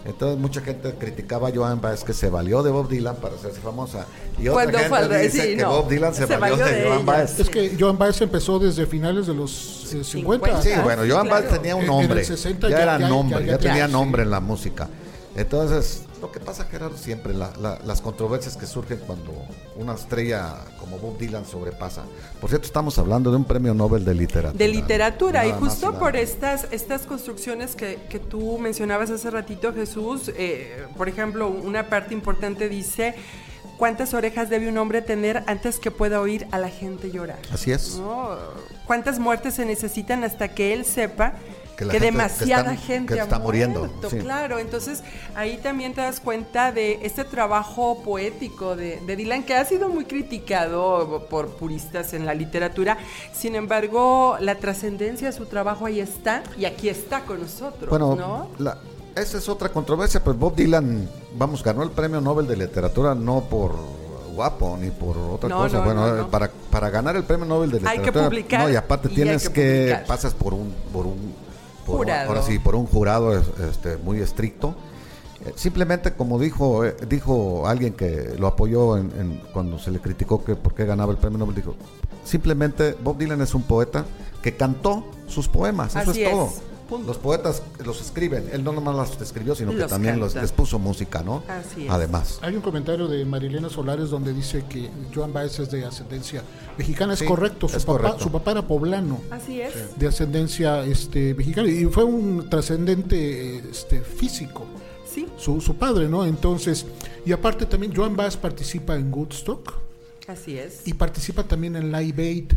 [0.06, 3.60] Entonces mucha gente criticaba a Joan Baez que se valió de Bob Dylan para hacerse
[3.60, 4.06] famosa.
[4.42, 5.70] Y otra Cuando gente dice sí, que no.
[5.72, 7.30] Bob Dylan se, Se valió, valió de, de Joan Baez.
[7.32, 7.42] sí.
[7.42, 10.62] Es que Joan Baez empezó desde finales de los eh, 50.
[10.62, 11.30] Sí, bueno, Joan claro.
[11.48, 12.24] Baez tenía un En el nombre.
[12.24, 14.26] 60 ya, ya- era ya- nombre, ya- ya, ya tenía nombre sí.
[14.26, 14.88] en la música.
[15.36, 19.32] Entonces, lo que pasa, Gerardo, siempre la- la- las controversias que surgen cuando
[19.76, 22.04] una estrella como Bob Dylan sobrepasa.
[22.42, 24.58] Por cierto, estamos hablando de un premio Nobel de literatura.
[24.58, 30.32] de literatura y justo por estas estas construcciones que, que tú mencionabas hace ratito Jesús
[30.36, 33.16] eh, por ejemplo una parte importante dice
[33.78, 37.72] cuántas orejas debe un hombre tener antes que pueda oír a la gente llorar Así
[37.72, 37.96] es.
[37.98, 38.36] ¿no?
[38.86, 41.34] cuántas muertes se necesitan hasta que él sepa
[41.88, 44.18] Que demasiada están- gente que ha está muriendo, muerto, sí.
[44.18, 45.04] claro entonces
[45.36, 49.88] ahí también te das cuenta de este trabajo poético de, de Dylan que ha sido
[49.90, 52.98] muy criticado por puristas en la literatura
[53.34, 58.16] sin embargo la trascendencia de su trabajo ahí está y aquí está con nosotros Bueno,
[58.16, 58.50] ¿no?
[58.58, 58.78] la-
[59.16, 63.42] esa es otra controversia, pues Bob Dylan, vamos, ganó el premio Nobel de literatura no
[63.42, 63.76] por
[64.34, 65.80] guapo ni por otra No, cosa.
[65.80, 66.30] no, bueno, no, no.
[66.30, 69.16] Para, para ganar el premio Nobel de Hay que literatura, publicar no, y aparte y
[69.16, 71.34] tienes que que, pasas por un por un
[71.90, 72.30] por- Jurado.
[72.30, 74.76] ahora sí, por un jurado este, muy estricto.
[75.46, 80.00] Eh, Simplemente como dijo eh, dijo alguien que lo apoyó en, en- cuando se le
[80.00, 81.76] criticó que por qué ganaba el premio Nobel, dijo,
[82.26, 84.06] simplemente Bob Dylan es un poeta
[84.42, 86.46] que cantó sus poemas, eso es todo.
[86.48, 87.08] es, punto.
[87.08, 90.80] Los poetas los escriben, él no nomás los escribió, sino que también los, les puso
[90.80, 91.44] música, ¿no?
[91.48, 91.92] Así es.
[91.92, 92.40] Además.
[92.42, 96.44] Hay un comentario de Marilena Solares donde dice que Joan Baez es de ascendencia
[96.78, 97.14] mexicana.
[97.14, 98.24] Es Sí, correcto, su, es papá, correcto.
[98.24, 99.20] su papá era poblano.
[99.30, 104.66] así es de ascendencia este, mexicana y fue un trascendente este, físico
[105.06, 106.26] sí su, su padre, ¿no?
[106.26, 106.86] Entonces,
[107.26, 109.74] y aparte también Joan Baez participa en Woodstock
[110.28, 112.52] así es y participa también en Live Aid,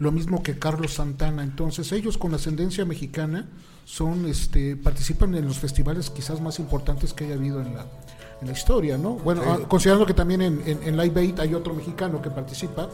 [0.00, 1.44] lo mismo que Carlos Santana.
[1.44, 3.46] Entonces, ellos con ascendencia mexicana
[3.84, 7.86] son, este, participan en los festivales quizás más importantes que haya habido en la,
[8.40, 9.14] en la historia, ¿no?
[9.14, 12.88] Bueno, ah, considerando que también en, en, en Live Aid hay otro mexicano que participa,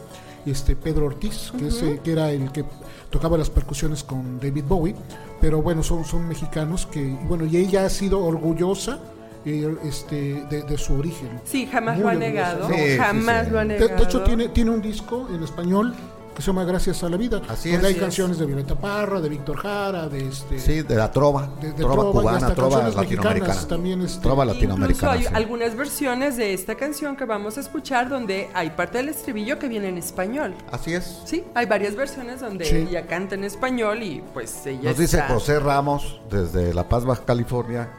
[0.45, 2.65] este Pedro Ortiz, que, es, eh, que era el que
[3.09, 4.95] tocaba las percusiones con David Bowie,
[5.39, 8.99] pero bueno, son, son mexicanos que, bueno, y ella ha sido orgullosa
[9.45, 11.29] eh, este, de, de su origen.
[11.45, 13.51] sí jamás Muy lo ha negado Sí, jamás sí.
[13.51, 15.93] lo ha De, negado de hecho, tiene, tiene un disco en español
[16.37, 17.83] que se llama Gracias a la Vida, Así donde es.
[17.85, 17.99] hay Así es.
[17.99, 21.73] canciones de Violeta Parra, de Víctor Jara, de este Sí, de la trova, de, de
[21.73, 23.67] trova, trova, cubana, trova latinoamericana.
[23.67, 25.11] también este, Trova Incluso latinoamericana.
[25.13, 25.27] hay sí.
[25.33, 29.67] algunas versiones de esta canción que vamos a escuchar donde hay parte del estribillo que
[29.67, 30.53] viene en español.
[30.71, 31.21] Así es.
[31.25, 32.75] Sí, hay varias versiones donde Sí.
[32.75, 37.03] ella canta en español y pues ella Nos dice está- José Ramos, desde La Paz,
[37.03, 37.89] Baja California,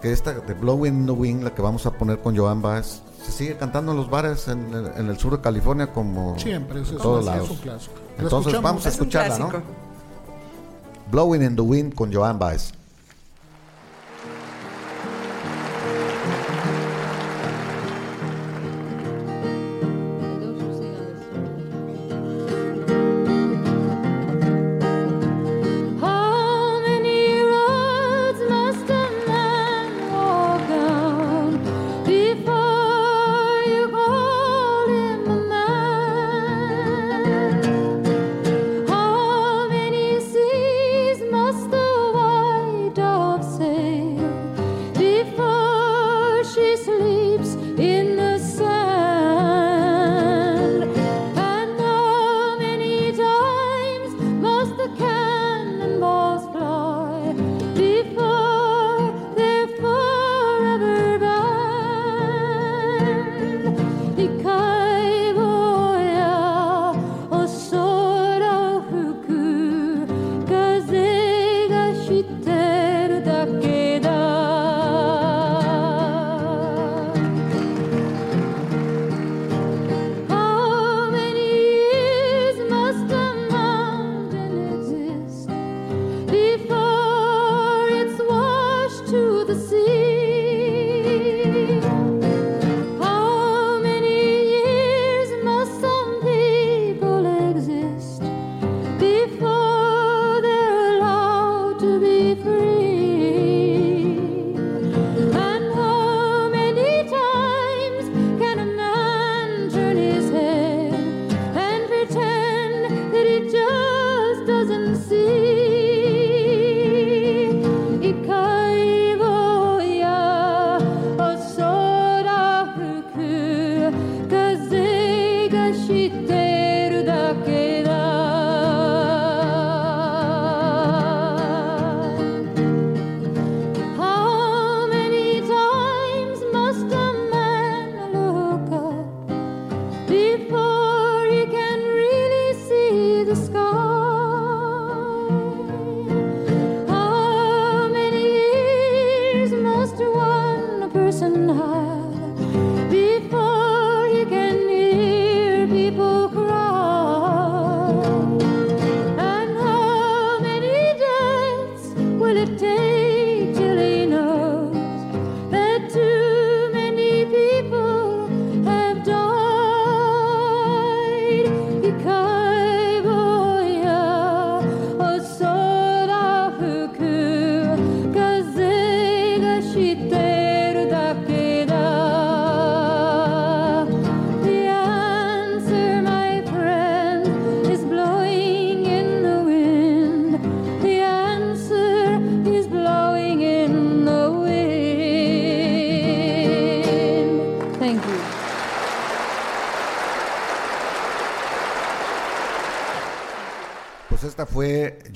[0.00, 3.02] que esta de Blowing in the Wind, la que vamos a poner con Joan Baez,
[3.28, 6.80] se sigue cantando en los bares en, el- en el sur de California como siempre,
[6.82, 7.50] es, en es- todos es lados.
[7.50, 7.94] un clásico.
[8.16, 9.50] ¿La Entonces vamos a Es escucharla, ¿no?
[11.10, 12.72] Blowing in the Wind con Joan Baez.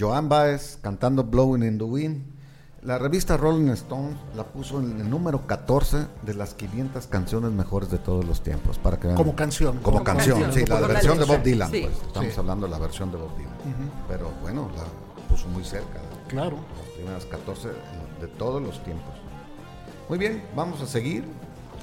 [0.03, 2.23] Joan Baez cantando Blowing in the Wind.
[2.83, 7.89] La revista Rolling Stone la puso en el número 14 de las 500 canciones mejores
[7.93, 8.79] de todos los tiempos.
[8.79, 9.17] Para que vean.
[9.17, 9.77] Como canción.
[9.79, 11.25] Como, Como canción, canción, sí, la versión de.
[11.25, 11.71] Bob Dylan.
[11.71, 11.83] Sí.
[11.83, 12.41] pues, estamos Sí.
[12.41, 13.53] hablando de la versión de Bob Dylan.
[14.09, 14.83] Pero bueno, la
[15.29, 16.01] puso muy cerca.
[16.01, 16.57] de Claro.
[16.81, 17.69] Las primeras 14
[18.21, 19.15] de todos los tiempos.
[20.09, 21.25] Muy bien, vamos a seguir.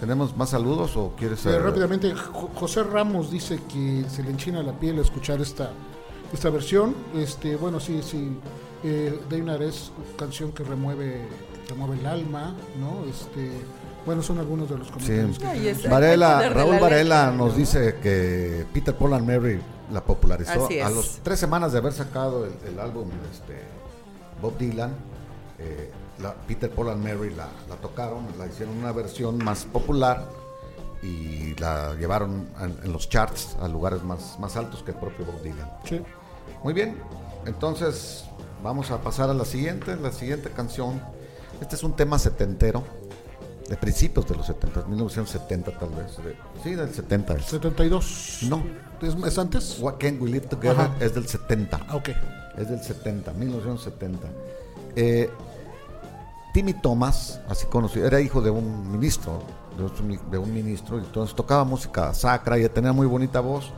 [0.02, 4.62] ¿Tenemos más saludos o quieres eh, rápidamente, Jo- José Ramos dice que se le enchina
[4.64, 5.72] la piel escuchar esta,
[6.34, 6.96] esta versión.
[7.16, 8.38] Este, bueno, sí, sí.
[8.84, 11.28] Eh, Deinar es canción que remueve,
[11.68, 13.04] remueve el alma, ¿no?
[13.10, 13.52] Este,
[14.06, 15.36] bueno, son algunos de los comentarios.
[15.36, 15.82] Sí.
[15.84, 17.58] que Varela, Raúl la Varela nos ¿no?
[17.58, 19.60] dice que Peter Paul and Mary
[19.92, 23.60] la popularizó a los tres semanas de haber sacado el, el álbum este,
[24.42, 24.94] Bob Dylan.
[25.58, 30.26] eh, la- Peter Paul and Mary la, la tocaron, la hicieron una versión más popular
[31.02, 35.26] y la llevaron en, en los charts a lugares más, más altos que el propio
[35.26, 35.70] Bob Dylan.
[35.86, 36.02] Sí.
[36.64, 36.98] Muy bien,
[37.46, 38.26] entonces
[38.64, 41.02] vamos a pasar a la siguiente, la siguiente canción.
[41.62, 42.84] Este es un tema setentero,
[43.70, 46.18] de principios de los 70, 1970 tal vez.
[46.18, 47.34] de- sí, del 70.
[47.36, 47.46] es.
[47.46, 48.40] 72.
[48.50, 48.64] No.
[49.02, 49.78] ¿Es, es antes?
[49.80, 50.96] What Can We Live Together Ajá.
[51.00, 51.80] es del 70.
[51.88, 52.10] Ah, ok.
[52.58, 54.28] Es del 70, 1970.
[54.96, 55.30] Eh,
[56.54, 59.40] Timmy Thomas, así conocido, era hijo de un ministro,
[59.78, 63.72] de un, de un ministro, y entonces tocaba música sacra y tenía muy bonita voz,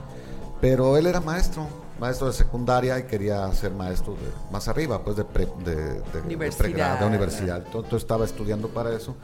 [0.61, 1.67] pero él era maestro,
[2.01, 6.01] maestro de secundaria y quería ser maestro de, más arriba, pues de, pre- de, de-
[6.01, 6.57] de Universidad.
[6.57, 7.63] pregrado, de universidad.
[7.65, 9.15] Entonces, estaba estudiando para eso.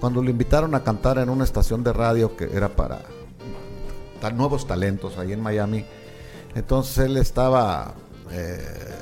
[0.00, 3.00] Cuando lo invitaron a cantar en una estación de radio que era para
[4.20, 5.84] ta- nuevos talentos ahí en Miami,
[6.54, 7.94] entonces él estaba
[8.30, 8.60] eh,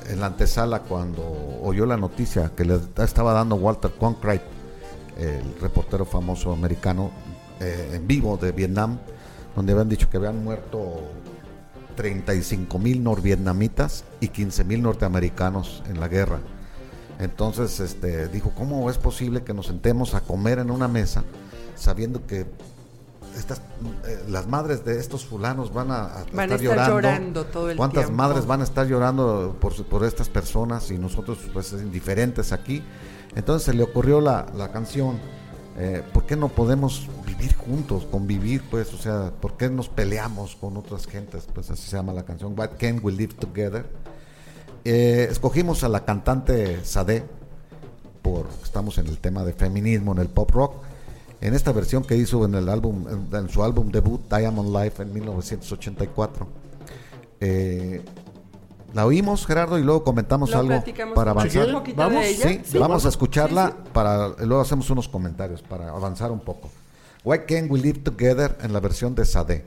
[0.09, 1.21] en la antesala cuando
[1.63, 4.41] oyó la noticia que le estaba dando Walter Cronkite,
[5.17, 7.11] el reportero famoso americano,
[7.59, 8.97] eh, en vivo de Vietnam,
[9.55, 10.95] donde habían dicho que habían muerto
[11.91, 16.39] 35 mil norvietnamitas y 15 mil norteamericanos en la guerra.
[17.19, 21.23] Entonces este, dijo, ¿cómo es posible que nos sentemos a comer en una mesa
[21.75, 22.45] sabiendo que
[23.37, 23.59] estas,
[24.07, 26.95] eh, las madres de estos fulanos van a, a Van estar, estar llorando.
[26.95, 28.23] llorando todo el ¿Cuántas tiempo?
[28.23, 32.83] madres van a estar llorando por, su- por estas personas y nosotros pues indiferentes aquí?
[33.35, 35.17] Entonces se le ocurrió la, la canción,
[35.77, 38.93] eh, ¿por qué no podemos vivir juntos, convivir pues?
[38.93, 41.47] O sea, ¿por qué nos peleamos con otras gentes?
[41.53, 43.85] Pues así se llama la canción, Why Can't We Live Together?
[44.83, 47.23] Eh, escogimos a la cantante Sade,
[48.21, 50.75] por estamos en el tema de feminismo en el pop rock.
[51.39, 55.01] En esta versión que hizo en el álbum, en, en su álbum debut Diamond Life
[55.01, 56.47] en 1984.
[57.39, 58.01] Eh,
[58.93, 60.83] la oímos, Gerardo, y luego comentamos Lo algo
[61.15, 61.71] para un avanzar.
[61.71, 62.21] poquito ¿Vamos?
[62.21, 62.61] de ella.
[62.65, 63.89] Sí, vamos a escucharla Sí, sí.
[63.93, 66.69] para y luego hacemos unos comentarios para avanzar un poco.
[67.23, 69.65] Why Can't We Live Together en la versión de Sade.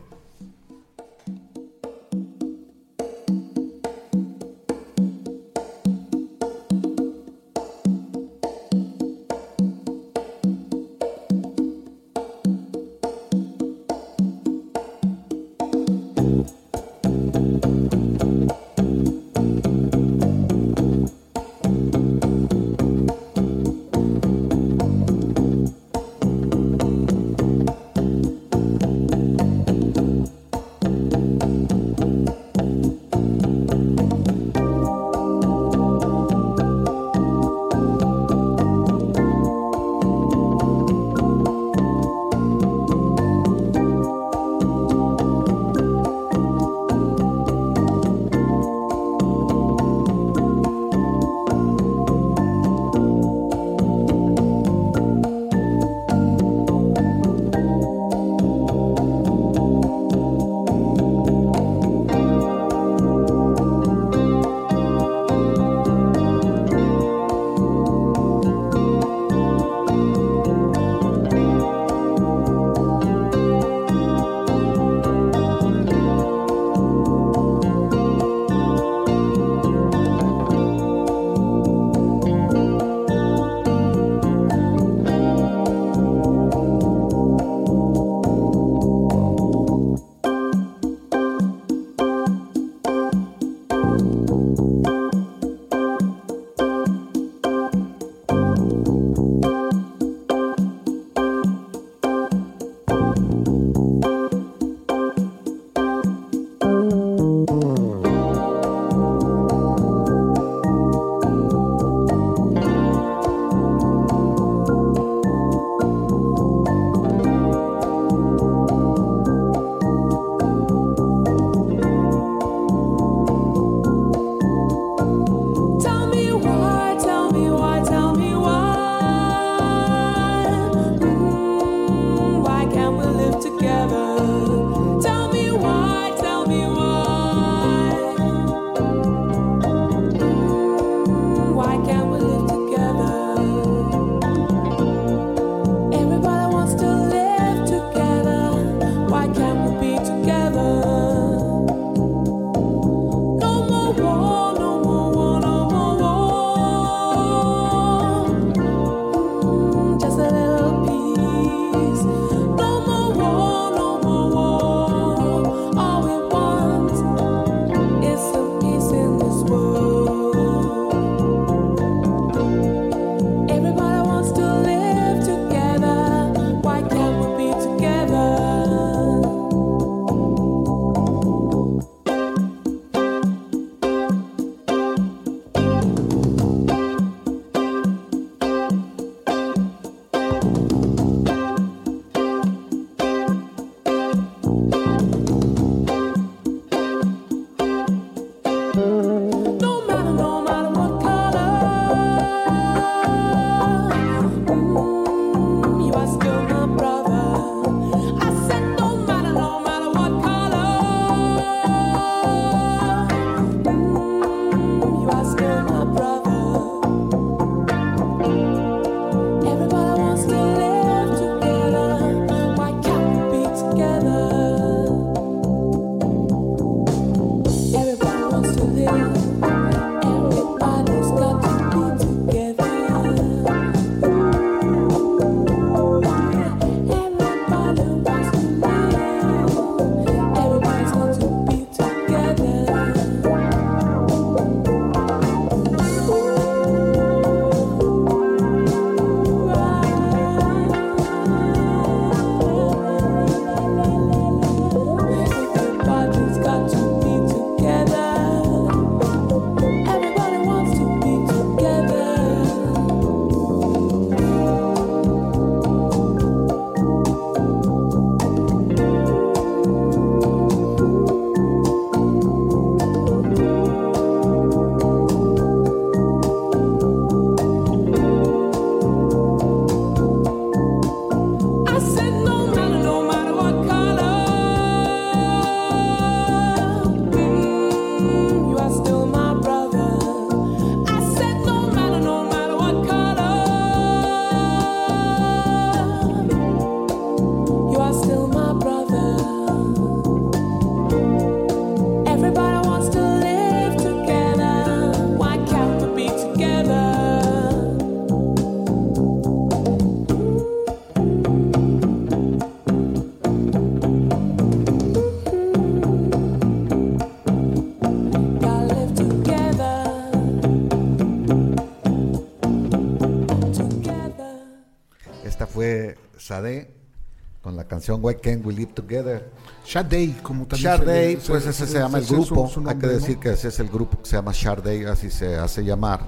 [327.84, 329.28] Canción Why Can't We Live Together.
[329.66, 332.48] Sade, como también se Sharday, le- pues ese se llama el su- grupo.
[332.48, 332.92] su Hay nombre, que ¿no?
[333.00, 336.00] decir que ese es el grupo que se llama Sharday, así se hace llamar.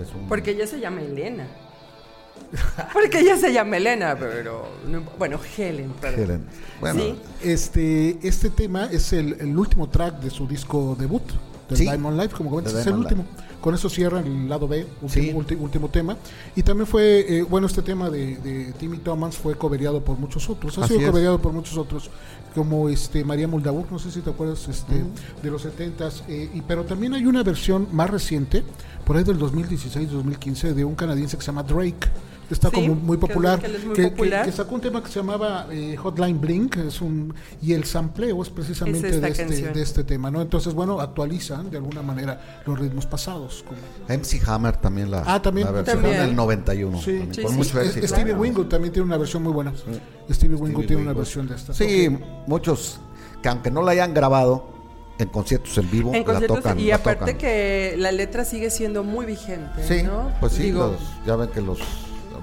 [0.00, 1.46] Es un- Porque ella se llama Elena.
[2.92, 4.66] Porque ella se llama Elena, pero.
[4.86, 6.20] no- bueno, Helen, perdón.
[6.20, 6.46] Helen.
[6.80, 7.20] Bueno, Sí.
[7.42, 11.22] Este, este tema es el, el último track de su disco debut,
[11.68, 11.84] del Sí.
[11.84, 13.24] Diamond Life, como comentas, es el Diamond último.
[13.60, 15.32] Con eso cierran el lado B, último, Sí.
[15.54, 16.16] ulti- último tema.
[16.56, 20.48] Y también fue, eh, bueno, este tema de, de Timmy Thomas fue coveriado por muchos
[20.48, 20.78] otros.
[20.78, 21.10] Ha Así sido es.
[21.10, 22.10] coveriado por muchos otros,
[22.54, 25.04] como este María Moldavur, no sé si te acuerdas, este,
[25.42, 26.22] de los 70s.
[26.28, 28.64] eh, y, pero también hay una versión más reciente,
[29.04, 32.08] por ahí del 2016-2015, de un canadiense que se llama Drake.
[32.50, 34.44] Está Sí, como muy que- popular, que él es muy que- que- popular.
[34.44, 37.32] que sacó un tema que se llamaba eh, Hotline Blink, es un
[37.62, 40.42] y el sampleo es precisamente Es de, este, de este tema, ¿no?
[40.42, 43.64] Entonces, bueno, actualizan de alguna manera los ritmos pasados.
[43.66, 43.78] como-
[44.08, 45.66] MC Hammer también la, Ah, también.
[45.66, 46.20] la versión También.
[46.26, 46.98] del 91.
[46.98, 47.56] Sí, también, sí, con sí.
[47.58, 48.06] mucho éxito.
[48.08, 48.40] Stevie Claro.
[48.40, 49.72] Wingo también tiene una versión muy buena.
[50.30, 51.72] Stevie Wingo tiene una versión de esta.
[51.72, 52.08] Sí,
[52.46, 52.98] muchos
[53.42, 54.68] que aunque no la hayan grabado
[55.18, 56.80] en conciertos en vivo, En la conciertos, tocan.
[56.80, 57.38] y la aparte tocan.
[57.38, 60.32] que la letra sigue siendo muy vigente, Sí, ¿no?
[60.40, 61.78] pues sí, Digo, los- ya ven que los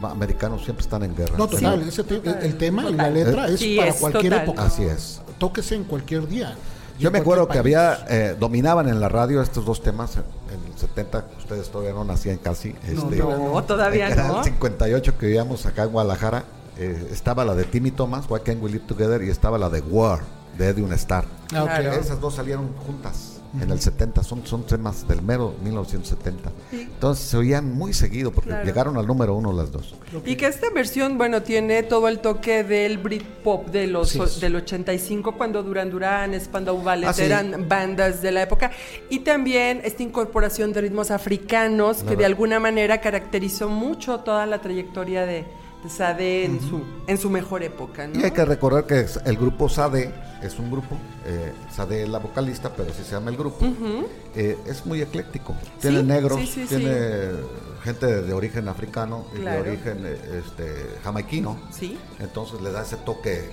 [0.03, 1.37] americanos siempre están en guerra.
[1.37, 1.89] No, total, Sí.
[1.89, 4.43] ese te- Total, el tema y la letra es Sí, para es cualquier total.
[4.47, 4.63] época.
[4.65, 5.21] Así es.
[5.37, 6.55] Tóquese en cualquier día.
[6.99, 10.23] Yo en me acuerdo que había, eh, dominaban en la radio estos dos temas en,
[10.53, 12.69] en el 70, ustedes todavía no nacían casi.
[12.87, 14.39] Este, no, todavía no.
[14.39, 16.45] el 58 que vivíamos acá en Guadalajara,
[16.77, 19.81] eh, estaba la de Timmy Thomas, Why Can't We Live Together, y estaba la de
[19.81, 20.21] War,
[20.57, 21.25] de Edwin Starr.
[21.53, 21.69] Ah, ok.
[21.69, 21.91] Claro.
[21.93, 26.51] Esas dos salieron juntas en el 70, son, son temas del mero 1970.
[26.71, 28.65] Entonces se oían muy seguido porque Claro.
[28.65, 29.95] llegaron al número uno las dos.
[30.25, 34.19] Y que esta versión, bueno, tiene todo el toque del Britpop de los Sí.
[34.41, 37.23] del 85 cuando Duran Duran, Spandau Ballet Ah, sí.
[37.23, 38.71] eran bandas de la época
[39.09, 44.59] y también esta incorporación de ritmos africanos que de alguna manera caracterizó mucho toda la
[44.61, 45.45] trayectoria de
[45.89, 48.19] Sade en su en su mejor época, ¿no?
[48.19, 50.11] Y hay que recordar que es- el grupo Sade
[50.41, 53.65] es un grupo, eh, Sade es la vocalista, pero así se llama el grupo.
[54.35, 55.55] Eh, es muy ecléctico.
[55.81, 57.31] Tiene Sí, negros, sí, sí, tiene
[57.83, 59.63] gente de, de origen africano y Claro.
[59.63, 61.57] de origen eh, este, jamaiquino.
[61.71, 61.97] Sí.
[62.19, 63.49] Entonces le da ese toque,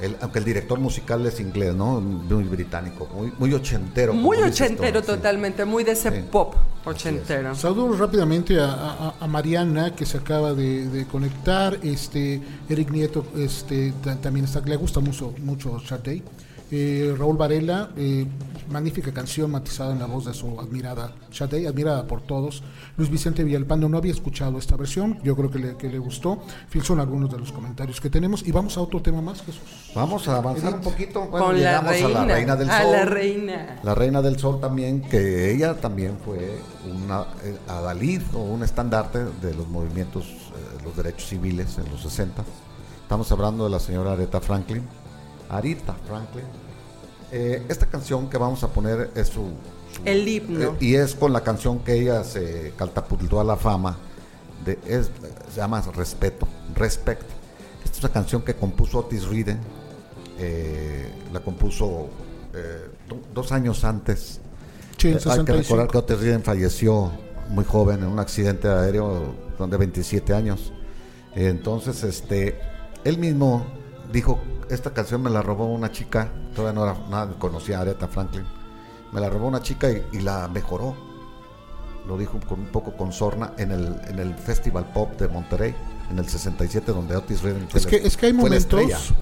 [0.00, 2.00] el- aunque el director musical es inglés, ¿no?
[2.00, 4.12] Muy británico, muy, muy ochentero.
[4.14, 5.06] Muy ochentero sí.
[5.06, 6.24] totalmente, muy de ese Sí.
[6.30, 7.54] pop ochentero.
[7.54, 11.78] Saludos rápidamente a, a- a Mariana que se acaba de, de conectar.
[11.82, 16.22] Este Eric Nieto este ta- también está, le gusta mucho mucho Sade.
[16.72, 18.26] Eh, Raúl Varela, eh,
[18.70, 22.62] magnífica canción matizada en la voz de su admirada Sade, admirada por todos.
[22.96, 26.34] Luis Vicente Villalpando no había escuchado esta versión, yo creo que le, que le gustó.
[26.64, 28.46] En fin, son algunos de los comentarios que tenemos.
[28.46, 29.62] Y vamos a otro tema más, Jesús.
[29.94, 31.26] Vamos a avanzar un poquito.
[31.26, 32.92] Bueno, Con la llegamos reina, a la reina del a sol.
[32.92, 33.80] la reina.
[33.82, 36.60] La reina del sol también, que ella también fue
[37.04, 42.00] una eh, adalid o un estandarte de los movimientos, eh, los derechos civiles en los
[42.02, 42.44] 60.
[43.02, 44.82] Estamos hablando de la señora Aretha Franklin.
[45.48, 46.44] Arita Franklin.
[47.32, 49.42] Eh, esta canción que vamos a poner es su...
[49.94, 50.60] su- El himno.
[50.72, 53.96] eh, y es con la canción que ella se catapultó a la fama.
[54.64, 55.10] De, es,
[55.52, 57.22] se llama Respeto, Respect.
[57.84, 59.58] Esta es una canción que compuso Otis Redding.
[60.38, 62.08] eh, la compuso
[62.54, 64.40] eh, do- dos años antes.
[64.98, 65.62] Sí, en Eh, hay que 65.
[65.62, 67.10] recordar que Otis Redding falleció
[67.48, 70.72] muy joven en un accidente aéreo de 27 años.
[71.34, 72.58] Eh, entonces, este,
[73.04, 73.66] él mismo
[74.12, 78.08] dijo, esta canción me la robó una chica, todavía no era nada, conocía a Aretha
[78.08, 78.44] Franklin,
[79.12, 80.94] me la robó una chica y, y la mejoró.
[82.08, 85.74] Lo dijo con un poco con sorna en el, en el Festival Pop de Monterrey,
[86.10, 88.80] en el 67, donde Otis Redding fue Es la- que, es que hay momentos,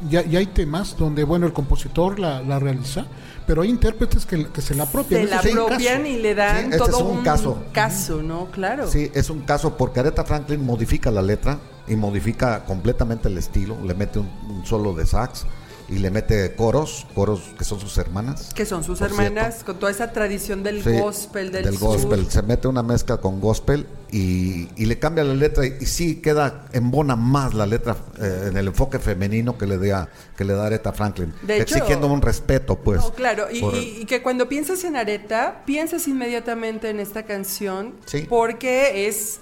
[0.08, 3.04] ya, ya hay temas donde, bueno, el compositor la, la realiza,
[3.46, 5.22] pero hay intérpretes que, que se la apropian.
[5.22, 6.06] Se la un apropian caso.
[6.08, 7.58] y le dan Sí, este todo es un caso.
[7.72, 8.46] caso, ¿no?
[8.46, 8.86] Claro.
[8.88, 11.58] Sí, es un caso porque Aretha Franklin modifica la letra
[11.88, 15.46] y modifica completamente el estilo, le mete un, un solo de sax
[15.89, 18.53] y le mete coros, coros que son sus hermanas.
[18.55, 19.64] Que son sus hermanas, cierto.
[19.72, 21.89] con toda esa tradición del Sí, gospel, del, sur.
[21.97, 22.30] gospel.
[22.30, 26.16] Se mete una mezcla con gospel y, y le cambia la letra y, y sí
[26.16, 30.53] queda embona más la letra eh, en el enfoque femenino que le da que le
[30.53, 33.01] da Aretha Franklin, De hecho- exigiendo un respeto, pues.
[33.01, 37.24] No, claro, y, por- y- y que cuando piensas en Areta, piensas inmediatamente en esta
[37.24, 38.26] canción, Sí.
[38.28, 39.39] porque es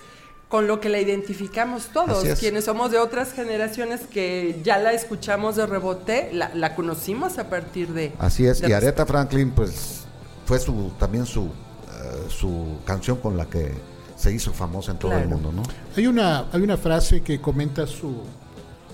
[0.49, 5.57] con lo que la identificamos todos, quienes somos de otras generaciones que ya la escuchamos
[5.57, 8.13] de rebote, la, la conocimos a partir de...
[8.19, 10.05] Así es, de y Aretha Franklin, pues,
[10.45, 13.73] fue su también su, eh, su canción con la que
[14.17, 15.63] se hizo famosa en todo el mundo, ¿no?
[15.97, 18.23] Hay una, hay una frase que comenta su,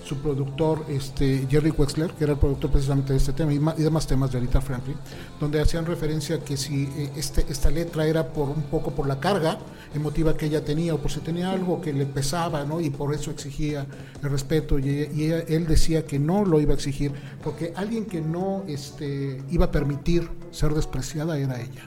[0.03, 3.75] su productor este, Jerry Wexler, que era el productor precisamente de este tema y, ma-
[3.77, 4.95] y demás temas de Aretha Franklin,
[5.39, 9.07] donde hacían referencia a que si eh, este, esta letra era por un poco por
[9.07, 9.57] la carga
[9.95, 12.81] emotiva que ella tenía o por si tenía algo que le pesaba, ¿no?
[12.81, 13.85] Y por eso exigía
[14.21, 18.05] el respeto y, y ella- él decía que no lo iba a exigir porque alguien
[18.05, 21.81] que no este, iba a permitir ser despreciada era ella.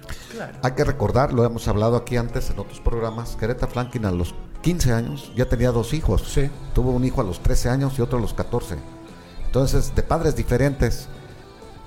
[0.63, 4.11] Hay que recordar, lo hemos hablado aquí antes en otros programas, que Aretha Franklin a
[4.13, 6.23] los 15 años ya tenía dos hijos.
[6.27, 6.51] Sí.
[6.75, 8.77] Tuvo un hijo a los 13 años y otro a los 14.
[9.47, 11.09] Entonces, de padres diferentes.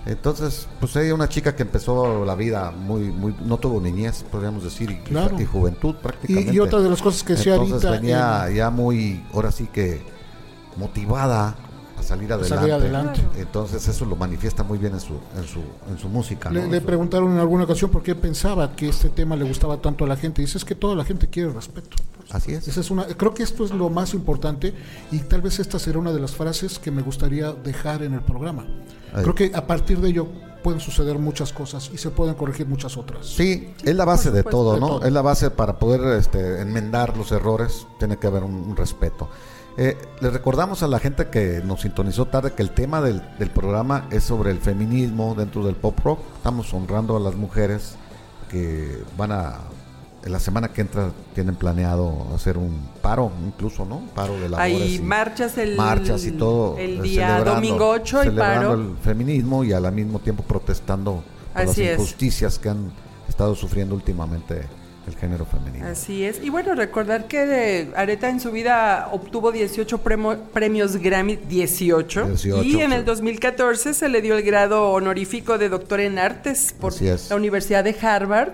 [0.05, 4.63] Entonces, pues ella una chica que empezó la vida muy, muy, no tuvo niñez, podríamos
[4.63, 5.39] decir, y, Claro.
[5.39, 6.53] y juventud prácticamente.
[6.53, 9.67] Y, y otra de las cosas que decía Entonces ahorita venía ya muy, ahora sí
[9.71, 10.01] que
[10.77, 11.55] motivada
[11.97, 12.55] a salir adelante.
[12.55, 13.21] salir adelante.
[13.37, 15.59] Entonces eso lo manifiesta muy bien en su, en su,
[15.91, 16.49] en su música.
[16.49, 16.71] Le, ¿no?
[16.71, 20.07] le preguntaron en alguna ocasión por qué pensaba que este tema le gustaba tanto a
[20.07, 20.41] la gente.
[20.41, 21.97] Dice es que toda la gente quiere respeto.
[22.31, 22.67] Así es.
[22.67, 24.73] Esa es una, creo que esto es lo más importante
[25.11, 28.21] y tal vez esta será una de las frases que me gustaría dejar en el
[28.21, 28.67] programa.
[29.13, 29.23] Ahí.
[29.23, 30.27] Creo que a partir de ello
[30.63, 33.25] pueden suceder muchas cosas y se pueden corregir muchas otras.
[33.25, 34.87] Sí, es la base de todo, De ¿no?
[34.87, 35.05] todo.
[35.05, 39.29] Es la base para poder este, enmendar los errores, tiene que haber un, un respeto.
[39.77, 43.49] Eh, le recordamos a la gente que nos sintonizó tarde que el tema del, del
[43.49, 46.19] programa es sobre el feminismo dentro del pop rock.
[46.35, 47.95] Estamos honrando a las mujeres
[48.49, 49.59] que van a,
[50.25, 54.01] en la semana que entra, tienen planeado hacer un paro, incluso, ¿no?
[54.13, 54.59] Paro de labores.
[54.81, 56.77] Hay marchas el, marchas y todo.
[56.77, 58.73] el eh, día domingo 8 y paro.
[58.73, 61.99] el feminismo y al mismo tiempo protestando por Así las es.
[61.99, 62.91] injusticias que han
[63.27, 64.63] estado sufriendo últimamente
[65.07, 65.87] el género femenino.
[65.87, 66.43] Así es.
[66.43, 72.25] Y bueno, recordar que de Areta en su vida obtuvo 18 premo- premios Grammy, 18.
[72.27, 72.95] 18, y en sí.
[72.95, 77.29] el 2014 se le dio el grado honorífico de doctor en artes por es.
[77.29, 78.49] la Universidad de Harvard.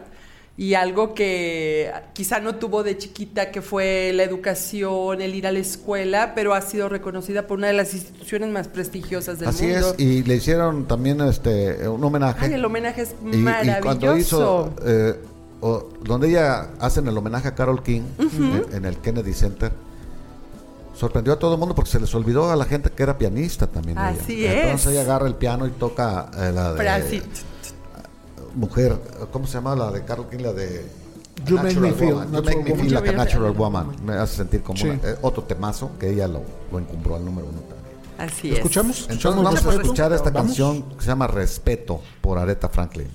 [0.57, 5.51] Y algo que quizá no tuvo de chiquita, que fue la educación, el ir a
[5.51, 9.65] la escuela, pero ha sido reconocida por una de las instituciones más prestigiosas del Así
[9.67, 9.95] mundo.
[9.97, 12.45] es, y le hicieron también este un homenaje.
[12.45, 13.81] Ay, el homenaje es Y- y, maravilloso.
[13.83, 15.15] cuando hizo, eh,
[15.59, 19.73] o- donde ella hacen el homenaje a Carol King en, en el Kennedy Center,
[20.95, 23.67] sorprendió a todo el mundo porque se les olvidó a la gente que era pianista
[23.67, 23.97] también.
[23.97, 24.15] ella.
[24.21, 24.91] Así Entonces es.
[24.93, 26.77] ella agarra el piano y toca eh, la de
[28.55, 28.97] mujer,
[29.31, 30.39] ¿cómo se llama la de Carol King?
[30.39, 30.85] La de
[31.45, 32.27] You Make Me Natural Feel, Woman.
[32.31, 32.75] You Make Me.
[32.75, 33.87] Feel Like a Natural Woman.
[34.05, 34.87] Me hace sentir como Sí.
[34.87, 36.41] una- eh, otro temazo que ella lo,
[36.71, 37.75] lo encumbró al número uno también.
[38.17, 38.59] Así ¿Lo es.
[38.59, 38.95] escuchamos?
[39.01, 40.47] Entonces ¿Escuchamos vamos a escuchar esta ¿Vamos?
[40.47, 43.09] canción que se llama Respeto por Aretha Franklin.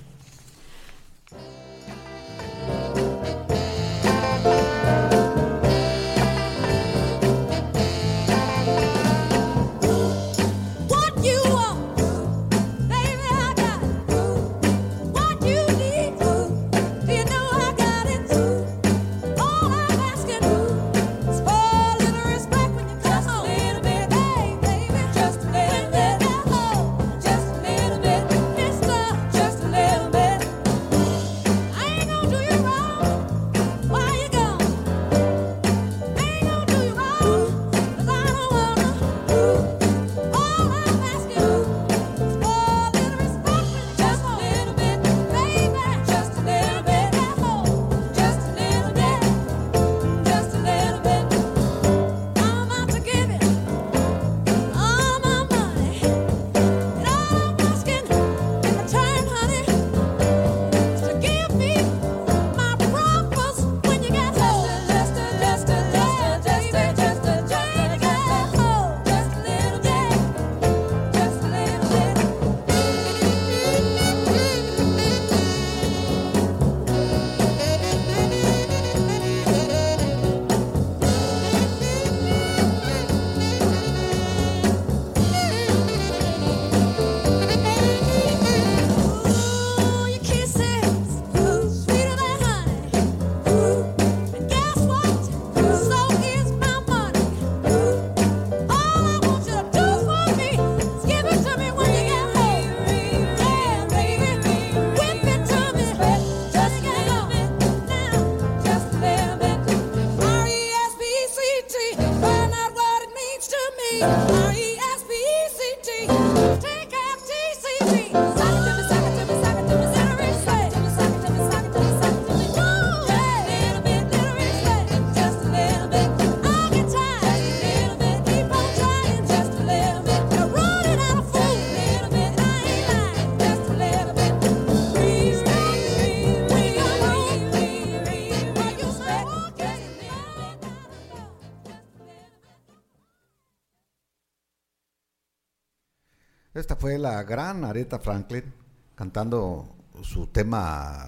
[146.91, 148.53] Fue la gran Aretha Franklin
[148.97, 149.69] cantando
[150.03, 151.07] su tema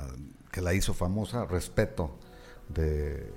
[0.52, 2.18] que la hizo famosa, Respeto,
[2.68, 3.32] de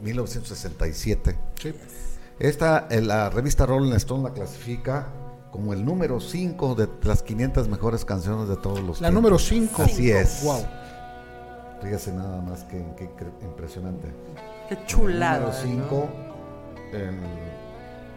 [0.00, 1.36] 1967.
[1.60, 1.74] Sí.
[2.38, 5.08] Esta, en la revista Rolling Stone la clasifica
[5.50, 9.14] como el número 5 de las 500 mejores canciones de todos los La tiempos.
[9.14, 9.82] número 5.
[9.82, 10.44] Así es.
[10.44, 10.64] Wow.
[11.82, 12.76] Fíjese nada más que,
[13.42, 14.06] impresionante.
[14.68, 15.52] Qué chulada.
[15.52, 15.82] Número ¿no?
[15.88, 16.08] 5.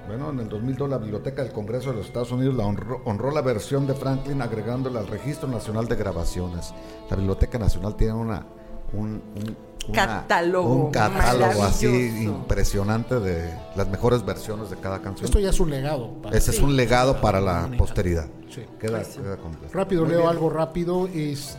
[0.07, 3.29] Bueno, en el 2002 la Biblioteca del Congreso de los Estados Unidos la honró, honró
[3.31, 6.73] la versión de Franklin agregándola al Registro Nacional de Grabaciones.
[7.09, 8.45] La Biblioteca Nacional tiene una
[8.91, 11.85] un, un- una- Catálogo un catálogo así
[12.23, 15.25] impresionante de las mejores versiones de cada canción.
[15.25, 16.11] Esto ya es un legado.
[16.21, 18.27] para- Ese es un legado para la posteridad.
[18.49, 18.65] Sí.
[18.79, 19.73] Queda, queda completo.
[19.77, 20.31] Rápido Muy leo bien.
[20.31, 21.07] algo rápido.
[21.13, 21.57] Es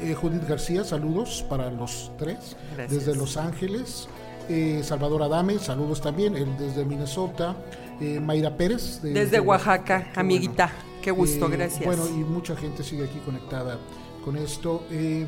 [0.00, 2.56] eh, Judith García, saludos para los tres.
[2.76, 3.04] Gracias.
[3.06, 4.08] Desde Los Ángeles.
[4.48, 6.36] Eh, Salvador Adame, saludos también.
[6.36, 7.56] Él desde Minnesota.
[8.00, 9.00] Eh, Mayra Pérez.
[9.02, 10.70] de- Desde de- Oaxaca, qué amiguita.
[11.00, 11.84] Qué gusto, Eh, gracias.
[11.84, 13.78] Bueno, y mucha gente sigue aquí conectada
[14.24, 14.84] con esto.
[14.90, 15.26] Eh,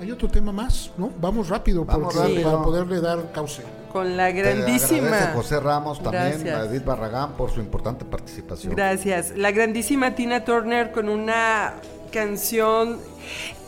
[0.00, 1.10] hay otro tema más, ¿no?
[1.20, 2.50] Vamos rápido, Vamos porque- rápido.
[2.50, 3.62] para poderle dar cauce.
[3.92, 5.32] Con la grandísima.
[5.34, 6.56] José Ramos también, Gracias.
[6.58, 8.74] a Edith Barragán por su importante participación.
[8.74, 9.34] Gracias.
[9.36, 11.74] La grandísima Tina Turner con una
[12.10, 12.98] canción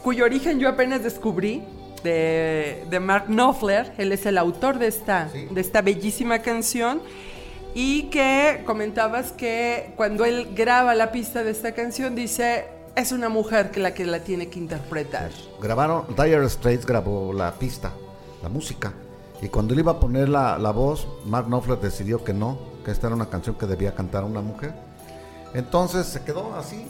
[0.02, 1.62] cuyo origen yo apenas descubrí
[2.04, 3.92] de, de Mark Knopfler.
[3.98, 5.46] Él es el autor de esta, Sí.
[5.50, 7.02] de esta bellísima canción.
[7.74, 13.28] Y que comentabas que cuando él graba la pista de esta canción dice es una
[13.28, 15.32] mujer que la que la tiene que interpretar.
[15.60, 17.90] Grabaron, Dire Straits grabó la pista,
[18.40, 18.92] la música,
[19.42, 22.92] y cuando él iba a poner la, la voz, Mark Knopfler decidió que no, que
[22.92, 24.72] esta era una canción que debía cantar una mujer.
[25.54, 26.86] Entonces se quedó así.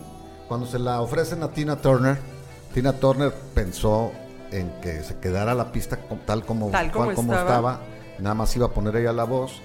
[0.49, 2.19] Cuando se la ofrecen a Tina Turner,
[2.75, 4.13] Tina Turner pensó
[4.59, 7.51] en que se quedara la pista tal como, Tal como cual como estaba.
[7.51, 7.81] estaba,
[8.19, 9.61] nada más iba a poner ella la voz,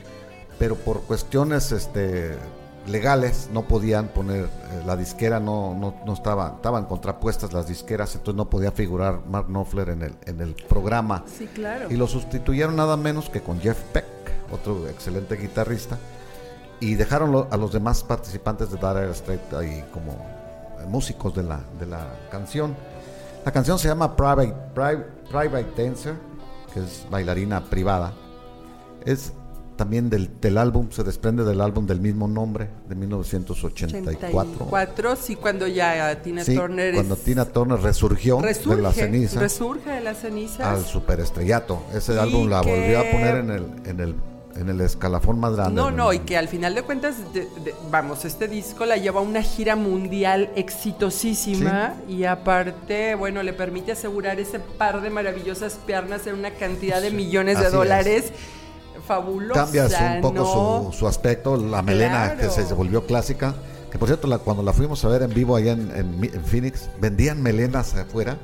[0.57, 2.35] pero por cuestiones este,
[2.87, 8.15] legales no podían poner, eh, la disquera no, no, no estaba, estaban contrapuestas las disqueras,
[8.15, 11.23] entonces no podía figurar Mark Knopfler en el, en el programa.
[11.37, 11.87] Sí, claro.
[11.91, 14.05] Y lo sustituyeron nada menos que con Jeff Beck,
[14.51, 15.97] otro excelente guitarrista,
[16.79, 20.11] y dejaron lo- a los demás participantes de Dire Straits ahí como
[20.79, 22.75] eh, músicos de la, de la canción.
[23.45, 26.13] La canción se llama Private, Pri- Private Dancer,
[26.73, 28.13] que es bailarina privada.
[29.05, 29.33] Es
[29.75, 34.65] también del, del álbum, se desprende del álbum del mismo nombre, de 1984.
[34.65, 38.91] 84, sí, cuando ya Tina Sí, Turner cuando es- Tina Turner resurgió resurge, de la
[38.91, 40.59] ceniza resurge de las cenizas.
[40.67, 41.81] al superestrellato.
[41.93, 44.15] Ese álbum la volvió a poner en el, en el,
[44.55, 45.73] en el escalafón más grande.
[45.75, 49.19] No, no, y que al final de cuentas, de- de- vamos, este disco la lleva
[49.19, 55.75] a una gira mundial exitosísima y aparte, bueno, le permite asegurar ese par de maravillosas
[55.85, 57.73] piernas en una cantidad de millones de Así es.
[57.73, 58.33] dólares
[59.07, 59.63] fabulosa.
[59.63, 60.35] Cambias un poco
[60.83, 60.91] ¿no?
[60.91, 62.39] su, su aspecto, la melena Claro.
[62.41, 63.55] que se volvió clásica.
[63.91, 66.89] Que por cierto, la- cuando la fuimos a ver en vivo allá en, en Phoenix,
[66.99, 68.37] vendían melenas afuera.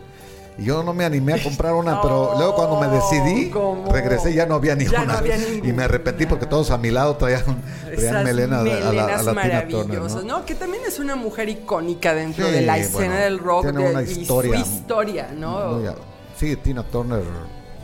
[0.57, 3.91] Y yo no me animé a comprar una, pero luego cuando me decidí, ¿cómo?
[3.91, 5.13] regresé ya no había ni Ya una.
[5.13, 7.43] no había y me arrepentí porque todos a mi lado traían,
[7.83, 10.39] traían Esas melenas a la- a la, maravillosas, Turner, ¿no?
[10.39, 10.45] ¿no?
[10.45, 13.83] Que también es una mujer icónica dentro Sí, de la escena bueno, del rock tiene
[13.83, 15.67] de- una y historia su historia, ¿no?
[15.77, 15.89] Muy
[16.37, 17.23] sí, Tina Turner,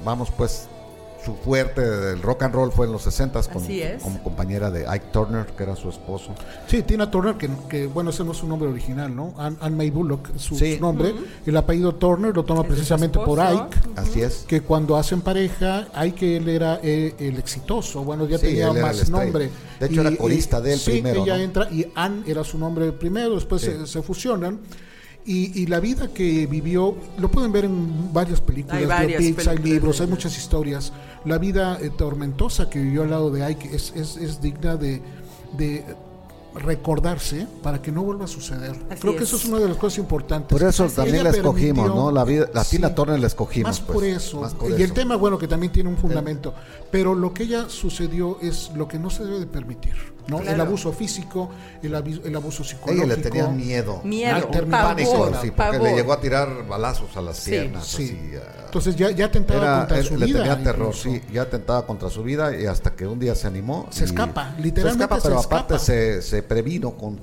[0.05, 0.67] vamos pues,
[1.23, 3.63] su fuerte del rock and roll fue en los 60 con,
[4.01, 6.33] como compañera de Ike Turner, que era su esposo.
[6.67, 9.33] Sí, Tina Turner, que, que, bueno, ese no es su nombre original, ¿no?
[9.37, 10.75] Ann, Ann May Bullock es su, Sí.
[10.75, 11.13] su nombre.
[11.45, 13.39] El apellido Turner lo toma Es precisamente por.
[13.39, 13.77] Ike.
[13.95, 14.45] Así es.
[14.47, 18.73] que cuando hacen pareja, hay que él era eh, el exitoso, bueno, ya Sí, tenía
[18.73, 19.49] más nombre.
[19.79, 21.43] De hecho, era corista de él sí, primero, ella ¿no?
[21.43, 23.71] entra y Ann era su nombre primero, después Sí.
[23.71, 24.59] se, se fusionan.
[25.25, 29.47] Y, y la vida que vivió, lo pueden ver en varias películas, Hay varias biopics,
[29.47, 30.91] hay películas libros, de hay muchas historias.
[31.25, 35.01] La vida eh, tormentosa que vivió al lado de Ike es, es, es digna de,
[35.57, 35.85] de
[36.55, 38.71] recordarse para que no vuelva a suceder.
[38.89, 39.29] Así Creo que es.
[39.29, 40.49] eso es una de las cosas importantes.
[40.57, 42.11] Por eso Ella también la escogimos, permitió- ¿no?
[42.11, 42.95] La, vida, la Tina Sí.
[42.95, 43.69] Turner la escogimos.
[43.69, 44.41] Más pues, por eso.
[44.41, 44.93] más por y el eso.
[44.93, 46.53] tema, bueno, que también tiene un fundamento.
[46.91, 49.93] Pero lo que ella sucedió es lo que no se debe de permitir.
[50.27, 50.39] ¿No?
[50.39, 50.63] El Claro.
[50.63, 51.49] abuso físico,
[51.83, 53.05] el, el abuso psicológico.
[53.05, 54.01] Ella le tenía miedo.
[54.03, 55.81] Miedo, Pánico, pavor, sí, porque pavor.
[55.81, 57.85] le llegó a tirar balazos a las Sí, piernas.
[57.87, 58.03] Sí.
[58.03, 58.31] así,
[58.65, 60.39] Entonces ya, ya atentaba era- contra él- su le vida.
[60.39, 61.03] tenía terror, incluso.
[61.09, 63.87] sí, ya atentaba contra su vida y hasta que un día se animó.
[63.89, 65.55] Se escapa, se literalmente escapa, se pero escapa.
[65.61, 67.19] aparte se, se previno, con,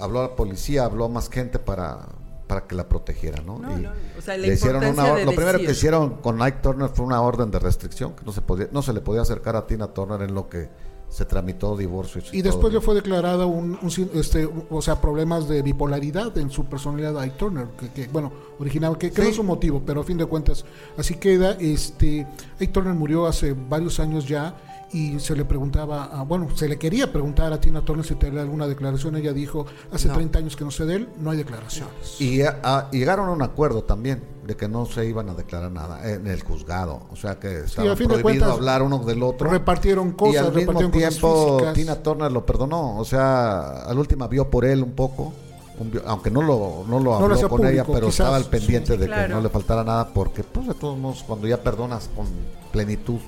[0.00, 1.98] habló a la policía, habló a más gente para,
[2.46, 3.58] para que la protegiera, ¿no?
[3.58, 5.76] No, Y no, o sea, la le hicieron una de lo primero que decir.
[5.76, 8.92] hicieron con Ike Turner fue una orden de restricción, que no se podía, no se
[8.92, 10.68] le podía acercar a Tina Turner en lo que
[11.16, 12.20] se tramitó divorcio.
[12.30, 12.52] Y todo.
[12.52, 16.66] después le fue declarada un, un sin- este, o sea, problemas de bipolaridad en su
[16.66, 19.32] personalidad a Turner, que, que, bueno, original, que, que no Sí.
[19.32, 20.64] es un motivo, pero a fin de cuentas
[20.98, 21.52] así queda.
[21.58, 22.26] Este,
[22.70, 24.54] Turner murió hace varios años ya
[24.92, 28.40] y se le preguntaba, a- bueno, se le quería preguntar a Tina Turner si tenía
[28.40, 29.16] alguna declaración.
[29.16, 30.14] Ella dijo, hace No.
[30.14, 32.20] 30 años que no sé de él, no hay declaraciones.
[32.20, 35.72] Y a- a- llegaron a un acuerdo también de que no se iban a declarar
[35.72, 37.00] nada en el juzgado.
[37.10, 39.50] O sea que estaba a fin de prohibido cuentas, hablar uno del otro.
[39.50, 41.58] repartieron y cosas, al mismo tiempo.
[41.74, 42.96] Tina Turner lo perdonó.
[42.98, 45.32] O sea, al última vio por él un poco.
[45.78, 48.36] un aunque no lo, no lo No lo habló con ella, público, pero quizás, estaba
[48.36, 48.48] al sí.
[48.50, 49.26] pendiente Sí, de claro.
[49.28, 52.26] que no le faltara nada, porque pues de todos modos, cuando ya perdonas con
[52.72, 53.18] plenitud,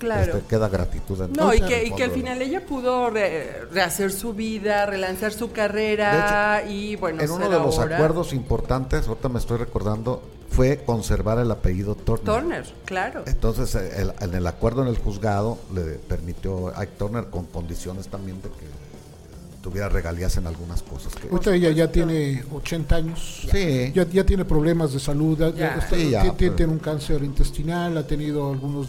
[0.00, 0.32] Claro.
[0.38, 1.20] este, queda gratitud.
[1.22, 5.32] en- No, y que, y que al final ella pudo re- rehacer su vida, relanzar
[5.32, 10.22] su carrera y bueno, En uno de los ahora acuerdos importantes, ahorita me estoy recordando,
[10.50, 12.24] fue conservar el apellido Turner.
[12.24, 13.22] Turner, claro.
[13.26, 18.08] Entonces, eh, el- en el acuerdo en el juzgado le permitió a Turner con condiciones
[18.08, 18.66] también de que
[19.62, 21.14] tuviera regalías en algunas cosas.
[21.14, 23.46] Que, Ahorita ella ya tiene 80 años.
[23.52, 23.92] Sí.
[23.94, 25.38] Ya, ya tiene problemas de salud.
[25.38, 25.74] ya- Ya.
[25.76, 28.88] está- Sí, ya, tiene, pero- tiene un cáncer intestinal, ha tenido algunos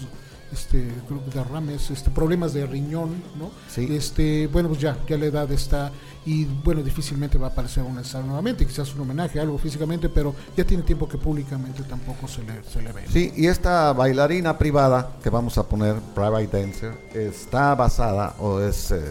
[0.52, 3.52] este, creo que derrames, este, problemas de riñón, ¿no?
[3.70, 3.88] Sí.
[3.90, 5.92] Este, bueno, pues ya, ya la edad está
[6.26, 10.36] y bueno, difícilmente va a aparecer una escena nuevamente, quizás un homenaje, algo físicamente, pero
[10.56, 13.04] ya tiene tiempo que públicamente tampoco se le, se le ve.
[13.12, 18.92] Sí, y esta bailarina privada que vamos a poner, Private Dancer, está basada o es
[18.92, 19.02] eh,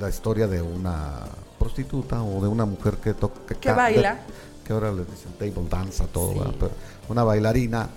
[0.00, 1.22] la historia de una
[1.58, 4.20] prostituta o de una mujer que toca Que baila.
[4.64, 6.54] que ahora le dicen table dance a todo, ¿verdad?
[6.60, 6.70] Pero
[7.08, 7.88] una bailarina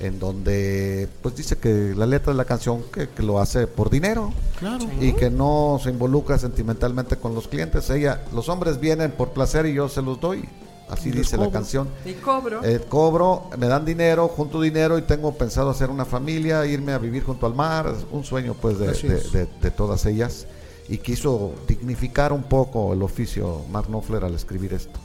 [0.00, 3.90] en donde pues dice que la letra de la canción que, que lo hace por
[3.90, 4.84] dinero Claro.
[5.00, 7.88] y que no se involucra sentimentalmente con los clientes.
[7.90, 10.48] Ella, los hombres vienen por placer y yo se los doy.
[10.88, 11.86] Así dice la canción.
[12.06, 12.64] Y cobro.
[12.64, 16.98] Eh, cobro, me dan dinero, junto dinero y tengo pensado hacer una familia, irme a
[16.98, 19.32] vivir junto al mar, un sueño pues de, Así de- es.
[19.32, 20.46] de- de todas ellas
[20.88, 24.98] y quiso dignificar un poco el oficio Mark Knopfler al escribir esto.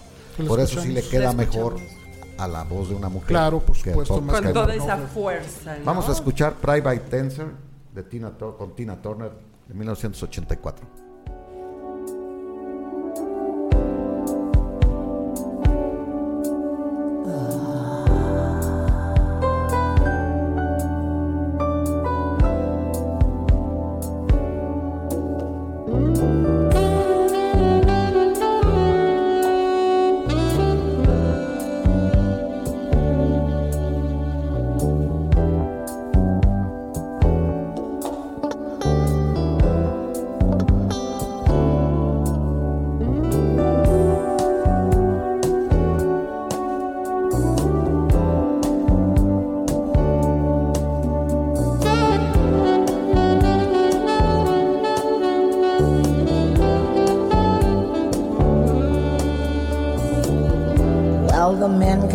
[0.47, 2.02] Por eso sí le queda mejor escuchamos.
[2.43, 3.29] A la voz de una mujer.
[3.29, 5.07] Claro, por supuesto, con toda no, esa no.
[5.07, 5.77] fuerza.
[5.77, 5.85] ¿no?
[5.85, 7.47] Vamos a escuchar Private Dancer
[7.93, 9.31] de Tina con Tina Turner
[9.67, 11.02] de 1984.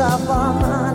[0.00, 0.89] Dancer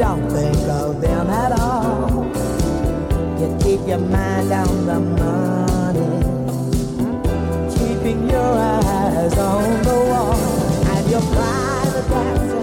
[0.00, 2.24] don't think of them at all.
[3.38, 6.20] You keep your mind on the money
[7.76, 10.34] keeping your eyes on the wall
[10.94, 12.62] and your private dancer,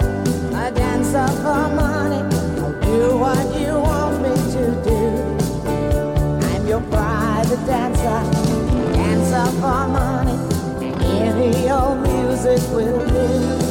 [0.56, 2.22] a dancer for money.
[2.58, 5.00] I'll do what you want me to do.
[6.48, 8.20] I'm your private dancer,
[8.94, 10.36] dancer for money.
[11.04, 13.67] Any old music will do.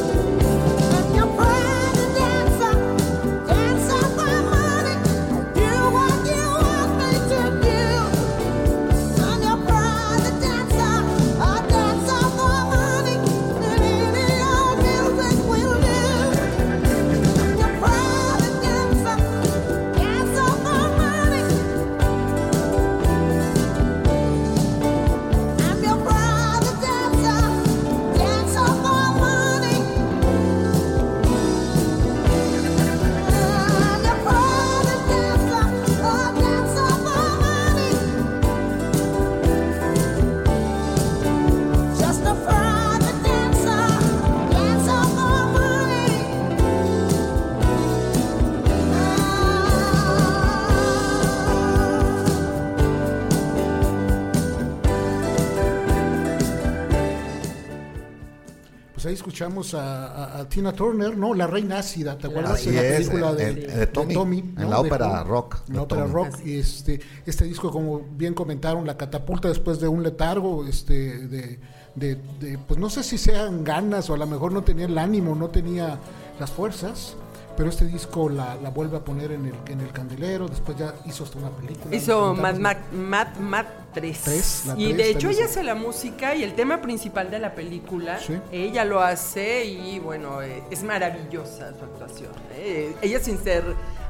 [59.08, 61.34] Ahí escuchamos a, a- a Tina Turner, ¿no?
[61.34, 62.66] La Reina Ácida, ¿te acuerdas?
[62.66, 64.68] En la película de, de Tommy, en ¿no?
[64.70, 66.38] la De ópera rock En de la ópera rock.
[66.44, 71.58] Y este, este disco, como bien comentaron, la catapulta después de un letargo, este, de,
[71.94, 74.96] de, de, pues no sé si sean ganas o a lo mejor no tenía el
[74.98, 75.98] ánimo, no tenía
[76.38, 77.16] las fuerzas.
[77.58, 80.94] Pero este disco la, la vuelve a poner en el, en el candelero, después ya
[81.06, 81.92] hizo hasta una película.
[81.94, 82.54] Hizo Mad
[82.92, 84.20] Mad, Mad 3.
[84.22, 87.56] Tres, la y de hecho ella hace la música y el tema principal de la
[87.56, 88.20] película.
[88.20, 88.38] Sí.
[88.52, 92.30] Ella lo hace y bueno, eh, es maravillosa su actuación.
[92.54, 92.94] eh.
[93.02, 93.64] Ella sin ser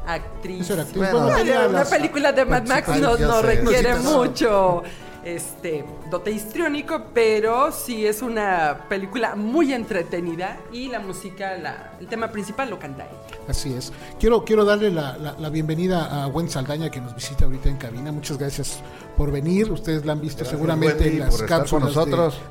[0.06, 0.70] actriz.
[0.70, 4.82] Actriz, bueno, Bueno, una película de Mad Max no, requiere mucho
[5.24, 12.06] este dote histriónico, pero sí es una película muy entretenida y la música, la, el
[12.06, 13.38] tema principal lo canta ella.
[13.48, 13.92] Así es.
[14.20, 17.76] Quiero, quiero darle la, la- la bienvenida a Gwen Saldaña que nos visita ahorita en
[17.76, 18.12] cabina.
[18.12, 18.80] Muchas gracias
[19.16, 19.70] por venir.
[19.72, 21.94] Ustedes la han visto Gracias, seguramente Wendy, en las cápsulas.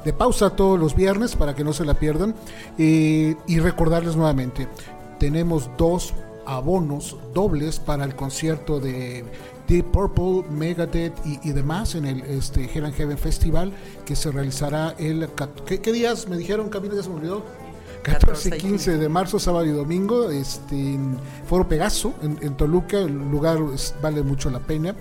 [0.04, 2.36] De, pausa todos los viernes para que no se la pierdan.
[2.78, 4.68] Eh, y recordarles nuevamente,
[5.20, 6.14] tenemos dos
[6.48, 9.24] abonos dobles para el concierto de
[9.68, 13.74] Deep Purple, Megadeth y, y demás en el este, Hell and Heaven Festival
[14.06, 15.28] que se realizará el...
[15.66, 16.96] ¿Qué, qué días me dijeron, Camila?
[16.96, 17.44] Ya se me olvidó.
[18.04, 23.00] 14 y 15 de marzo, sábado y domingo, este, en Foro Pegaso, en, en Toluca,
[23.00, 24.96] el lugar es- vale mucho la pena.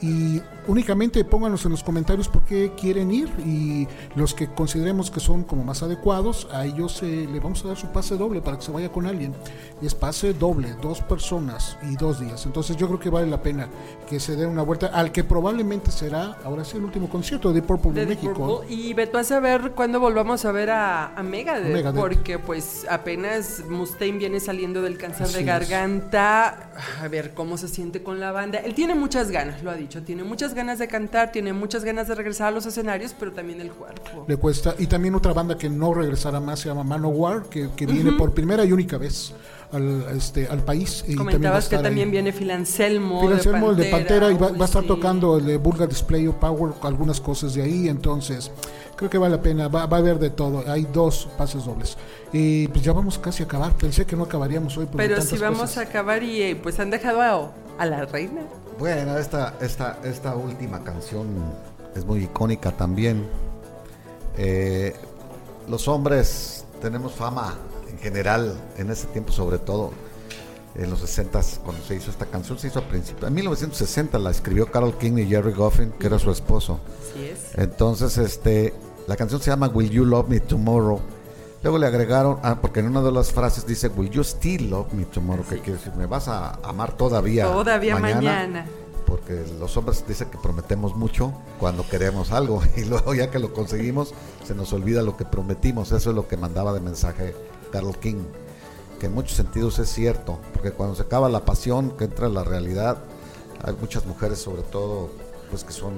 [0.00, 5.20] Y únicamente pónganos en los comentarios por qué quieren ir y los que consideremos que
[5.20, 8.56] son como más adecuados, a ellos eh, le vamos a dar su pase doble para
[8.58, 9.34] que se vaya con alguien.
[9.82, 12.46] Es pase doble, dos personas y dos días.
[12.46, 13.68] Entonces yo creo que vale la pena
[14.08, 17.62] que se den una vuelta al que probablemente será, ahora sí, el último concierto de
[17.62, 18.32] Purple de México.
[18.60, 18.74] Purple.
[18.74, 22.00] Y Beto, a saber cuándo volvamos a ver a, a Megadeth, Megadeth.
[22.00, 25.46] porque pues apenas Mustaine viene saliendo del cáncer Así de es.
[25.46, 26.70] garganta,
[27.02, 28.58] a ver cómo se siente con la banda.
[28.58, 32.08] Él tiene muchas ganas, lo ha dicho, tiene muchas ganas de cantar, tiene muchas ganas
[32.08, 34.24] de regresar a los escenarios, pero también el cuerpo.
[34.26, 34.74] Le cuesta.
[34.78, 38.32] Y también otra banda que no regresará más se llama Manowar, que, que viene por
[38.34, 39.32] primera y única vez
[39.70, 41.04] al, este, al país.
[41.06, 41.84] Y también Comentabas que estar ahí.
[41.84, 44.82] también viene Phil Anselmo, Phil Anselmo, el de Pantera, y va, uy, va a estar
[44.82, 44.88] sí.
[44.88, 48.50] tocando el de Vulgar Display of Power, algunas cosas de ahí, entonces
[48.96, 51.96] creo que vale la pena, va, va a haber de todo, hay dos pases dobles.
[52.32, 54.88] Y pues ya vamos casi a acabar, pensé que no acabaríamos hoy.
[54.96, 55.78] Pero tantas si vamos cosas.
[55.78, 58.42] a acabar y eh, pues han dejado a, a la reina.
[58.78, 61.28] Bueno, esta, esta, esta última canción
[61.94, 63.26] es muy icónica también.
[64.36, 64.94] Eh,
[65.66, 67.54] los hombres tenemos fama
[67.90, 69.92] en general, en ese tiempo sobre todo,
[70.74, 73.28] en los 60 cuando se hizo esta canción, se hizo a principios.
[73.28, 76.78] En 1960 la escribió Carol King y Jerry Goffin, que era su esposo.
[77.10, 77.58] Así es.
[77.58, 78.74] Entonces, este,
[79.06, 81.00] la canción se llama Will You Love Me Tomorrow.
[81.62, 84.92] Luego le agregaron, ah, porque en una de las frases dice Will You Still Love
[84.92, 87.44] Me Tomorrow, que quiere decir, me vas a amar todavía.
[87.44, 88.66] Todavía mañana.
[89.06, 93.52] Porque los hombres dicen que prometemos mucho cuando queremos algo y luego ya que lo
[93.52, 94.12] conseguimos
[94.44, 95.92] se nos olvida lo que prometimos.
[95.92, 97.34] Eso es lo que mandaba de mensaje
[97.72, 98.24] Carol King.
[99.00, 102.44] que en muchos sentidos es cierto, porque cuando se acaba la pasión, que entra la
[102.44, 102.98] realidad,
[103.62, 105.10] hay muchas mujeres sobre todo,
[105.50, 105.94] pues que son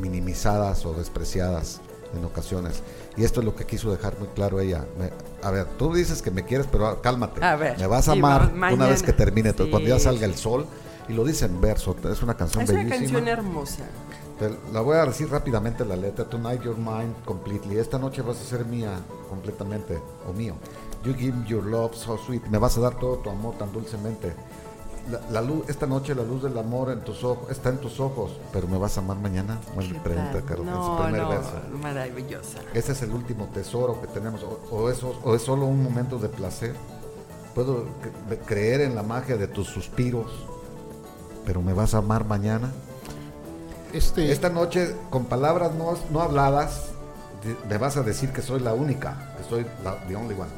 [0.00, 1.80] minimizadas o despreciadas
[2.16, 2.82] en ocasiones.
[3.16, 4.84] Y esto es lo que quiso dejar muy claro ella.
[4.98, 5.10] Me-
[5.46, 7.44] a ver, tú dices que me quieres, pero cálmate.
[7.44, 10.04] A ver, me vas a sí, amar una vez que termine, todo, cuando ya Sí.
[10.04, 10.66] salga el sol.
[11.08, 13.00] Y lo dice en verso, es una canción Es una bellísima.
[13.00, 13.82] canción hermosa.
[14.38, 16.24] Te la voy a decir rápidamente la letra.
[16.24, 17.78] Tonight you're mine completely.
[17.78, 19.98] Esta noche vas a ser mía completamente
[20.28, 20.54] o mío.
[21.04, 22.44] You give your love so sweet.
[22.46, 24.32] Me vas a dar todo tu amor tan dulcemente.
[25.10, 27.98] La, la luz, esta noche la luz del amor en tus ojos está en tus
[28.00, 29.58] ojos, pero me vas a amar mañana.
[29.74, 31.50] Bueno, ¿Qué pregunta, en su No, primer no, verso.
[31.82, 32.58] maravillosa.
[32.74, 34.42] Ese es el último tesoro que tenemos.
[34.42, 36.74] O, o es, o es solo un momento de placer.
[37.54, 37.84] Puedo
[38.28, 40.30] cre- creer en la magia de tus suspiros,
[41.44, 42.70] pero me vas a amar mañana.
[43.92, 46.90] Este, Esta noche, con palabras no, no habladas,
[47.68, 50.50] me vas a decir que soy la única, que soy la the only one.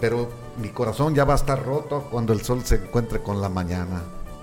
[0.00, 0.28] Pero
[0.62, 4.02] mi corazón ya va a estar roto cuando el sol se encuentre con la mañana,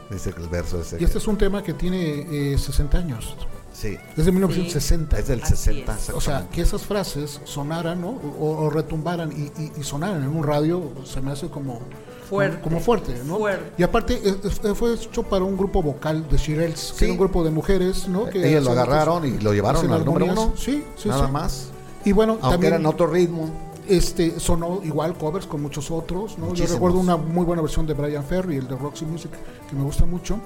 [0.10, 0.98] dice el verso ese.
[1.00, 3.36] y este es un tema que tiene eh, 60 años.
[3.74, 5.20] Sí, Es de 1960.
[5.20, 5.96] es del Así 60.
[5.98, 6.10] es.
[6.12, 8.12] O sea, que esas frases sonaran, ¿no?
[8.40, 11.82] O, o retumbaran y, y- y sonaran en un radio, se me hace como
[12.30, 12.60] Fuerte.
[12.62, 13.38] Como fuerte, ¿no?
[13.38, 13.74] Fuerte.
[13.78, 17.06] Y aparte, eh, eh, fue hecho para un grupo vocal de Shirelles, que Sí.
[17.06, 18.26] era un grupo de mujeres, ¿no?
[18.26, 20.54] Que Ellos lo agarraron y lo llevaron al número uno.
[20.58, 21.32] Sí, sí, Nada sí.
[21.32, 21.68] más.
[22.04, 23.50] Y bueno, Aunque también era en otro ritmo.
[23.90, 26.54] Este sonó igual covers con muchos otros, ¿no?
[26.54, 29.32] Yo recuerdo una muy buena versión de Brian Ferry, el de Roxy Music,
[29.70, 30.38] que me gusta mucho,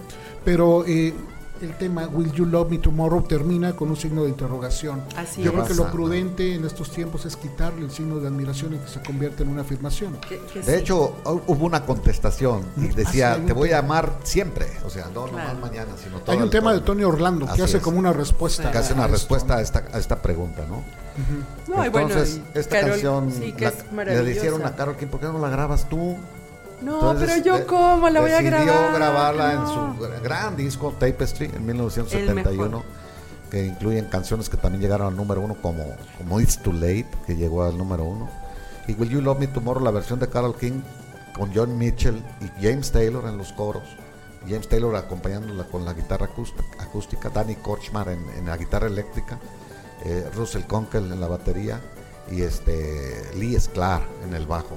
[0.45, 1.13] pero eh,
[1.61, 5.03] el tema Will You Love Me Tomorrow termina con un signo de interrogación.
[5.17, 5.55] Así Yo es.
[5.55, 8.87] creo que lo prudente en estos tiempos es quitarle el signo de admiración y que
[8.87, 10.17] se convierta en una afirmación.
[10.21, 10.79] Que- que De sí.
[10.81, 14.67] hecho, hu- hubo una contestación y decía, te voy a amar siempre.
[14.85, 15.31] O sea, no Claro.
[15.49, 16.79] nomás mañana, sino todo Hay un el tema de.
[16.79, 17.83] Tony Orlando que Así hace es.
[17.83, 18.71] como una respuesta.
[18.71, 19.59] que hace una esto, respuesta ¿no?
[19.59, 20.81] a esta, a esta pregunta, ¿no?
[21.67, 24.75] No, y bueno, Entonces, y esta Carol- canción sí, que la- es le dijeron a
[24.75, 26.17] Carol King, ¿por qué no la grabas tú?
[26.81, 28.93] No, Entonces, pero yo de- cómo la voy a decidió grabar.
[28.93, 32.83] grabarla en su gran disco Tapestry en 1971,
[33.51, 35.83] que incluyen canciones que también llegaron al número uno como,
[36.17, 38.29] como It's Too Late, que llegó al número uno.
[38.87, 40.81] Y Will You Love Me Tomorrow, la versión de Carol King
[41.35, 43.83] con John Mitchell y James Taylor en los coros.
[44.47, 49.37] James Taylor acompañándola con la guitarra acústica, acústica Danny Korchmar en, en la guitarra eléctrica,
[50.05, 51.79] eh, Russell Conkel en la batería
[52.31, 54.75] y este Lee Sklar en el bajo.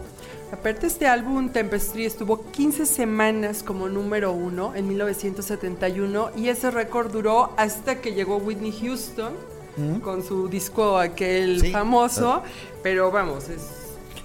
[0.52, 7.10] Aparte este álbum Tempestry estuvo 15 semanas como número uno en 1971 y ese récord
[7.10, 9.32] duró hasta que llegó Whitney Houston
[10.02, 11.70] con su disco aquel Sí.
[11.72, 12.42] famoso,
[12.82, 13.62] pero vamos, es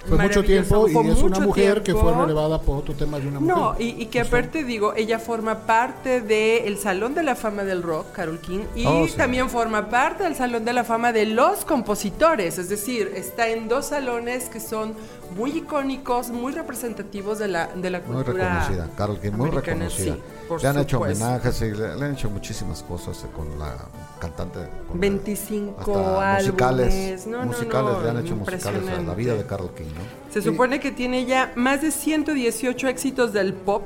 [0.06, 3.28] Fue mucho tiempo y fue es una mujer que fue relevada por otro tema de
[3.28, 3.56] una mujer.
[3.56, 7.82] No, y, y que aparte digo, ella forma parte del Salón de la Fama del
[7.82, 9.14] Rock, Carol King, y Oh, sí.
[9.16, 13.68] también forma parte del Salón de la Fama de los compositores, es decir, está en
[13.68, 14.94] dos salones que son
[15.36, 18.60] muy icónicos, muy representativos de la, de la Muy cultura.
[18.60, 20.14] reconocida, Carol King, muy reconocida.
[20.14, 23.58] sí, por le han hecho homenajes y le, le han hecho muchísimas cosas eh, con
[23.58, 23.74] la
[24.18, 24.60] cantante.
[24.88, 26.94] con la- 25 hasta musicales.
[26.94, 27.26] álbumes.
[27.26, 30.32] No, no, musicales, no, le han hecho musicales a la vida de Carol King, ¿no?
[30.32, 33.82] Se supone que tiene ya más de 118 éxitos del pop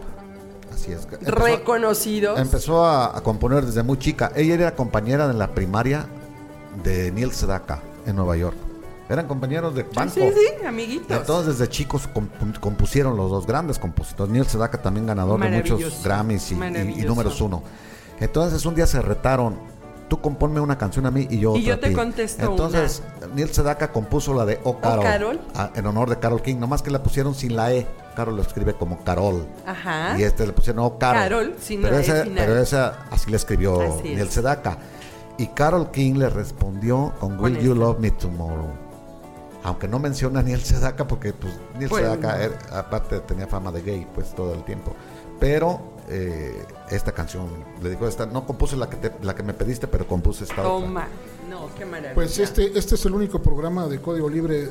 [0.74, 1.07] Así es.
[1.07, 2.39] que empezó- reconocidos.
[2.41, 4.33] Empezó a, a componer desde muy chica.
[4.35, 6.07] Ella era compañera de la primaria
[6.83, 8.57] de Neil Sedaka en Nueva York.
[9.09, 10.15] Eran compañeros de banco.
[10.15, 11.15] Sí, sí, amiguitos.
[11.16, 14.33] Entonces desde chicos compu- compusieron los dos grandes compositores.
[14.33, 17.07] Neil Sedaka también ganador de muchos Grammys y- y, y maravilloso.
[17.09, 17.62] números uno.
[18.20, 19.72] Entonces un día se retaron.
[20.12, 21.94] Tú componme una canción a mí y yo Y otra yo a te ti".
[21.94, 23.02] contesto Entonces
[23.34, 25.40] Neil Sedaka compuso la de O Carol, Carol.
[25.55, 26.56] a- en honor de Carol King.
[26.56, 27.86] Nomás que la pusieron sin la E.
[28.14, 29.47] Carol lo escribe como Carol.
[29.66, 30.18] Ajá.
[30.18, 31.22] Y este le pusieron O Carol.
[31.22, 32.44] Carol, sin pero la E esa, final.
[32.47, 34.16] pero esa así le escribió Así es.
[34.18, 34.76] Neil Sedaka.
[35.39, 37.74] Y Carol King le respondió con Con Will You.
[37.74, 38.68] Love Me Tomorrow.
[39.64, 43.72] Aunque no menciona a Neil Sedaka porque pues Neil Pues, Sedaka era- aparte tenía fama
[43.72, 44.93] de gay pues todo el tiempo.
[45.40, 47.49] Pero eh, esta canción
[47.83, 50.62] le dijo esta no compuse la que te- la que me pediste pero compuse esta
[50.62, 50.87] otra.
[50.87, 51.09] Toma.
[51.49, 52.15] No, qué maravilla.
[52.15, 54.70] Pues este, este es el único programa de código libre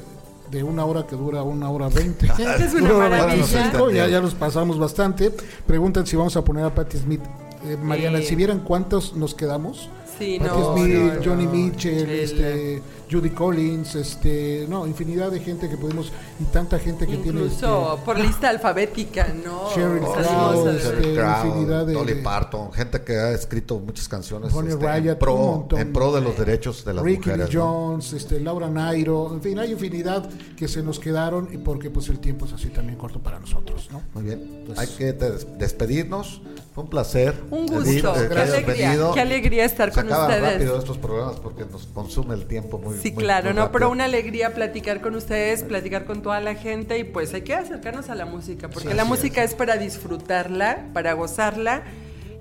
[0.49, 2.28] de una hora que dura una hora veinte.
[2.38, 3.26] Es una maravilla.
[3.28, 5.32] veinticinco, ya, ya nos pasamos bastante.
[5.66, 7.22] Preguntan si vamos a poner a Patti Smith.
[7.66, 8.24] Eh, Mariana, Eh.
[8.24, 9.90] si vieran cuántos nos quedamos.
[10.18, 11.22] Sí, Patti no, Smith, no, no.
[11.24, 12.82] Johnny Mitchell, El- este,
[13.12, 17.94] Judy Collins, este, no, infinidad de gente que pudimos y tanta gente que tiene Incluso
[17.96, 19.70] este, por lista alfabética, ¿no?
[19.76, 24.76] Sheryl Crow, este, Crow, infinidad de- Dolly Parton, gente que ha escrito muchas canciones este,
[24.78, 25.80] Raitt, en, pro, montón.
[25.80, 27.50] en pro de los derechos de las Ricky mujeres.
[27.50, 27.64] Lee ¿no?
[27.92, 32.08] Jones, este, Laura Nairo, en fin, hay infinidad que se nos quedaron y porque pues
[32.10, 34.02] el tiempo es así también corto para nosotros, ¿no?
[34.14, 36.42] Muy bien, Pues- hay que des- despedirnos.
[36.74, 37.36] Fue un placer.
[37.52, 38.16] Un Edith, gusto.
[38.16, 38.98] eh, que qué alegría.
[39.14, 40.54] Qué alegría estar Se con acaban ustedes.
[40.54, 43.90] rápido estos programas porque nos consume el tiempo muy Sí, muy- claro, muy no, pero
[43.90, 48.10] una alegría platicar con ustedes, platicar con toda la gente y pues hay que acercarnos
[48.10, 49.53] a la música, porque la música es.
[49.56, 51.84] para disfrutarla, para gozarla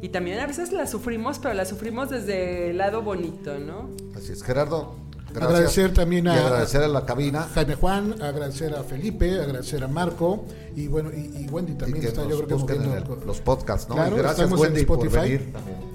[0.03, 3.91] y también a veces la sufrimos, pero la sufrimos desde el lado bonito, ¿no?
[4.17, 4.97] Así es, Gerardo.
[5.33, 5.51] Gracias.
[5.53, 7.47] Agradecer también a- Y agradecer a la cabina.
[7.55, 12.01] Jaime Juan, agradecer a Felipe, agradecer a Marco y bueno, y, y Wendy Y también
[12.01, 13.95] que está, nos yo creo que los podcasts, ¿no?
[13.95, 15.23] Claro, gracias, Wendy, por Spotify.
[15.31, 15.90] venir también.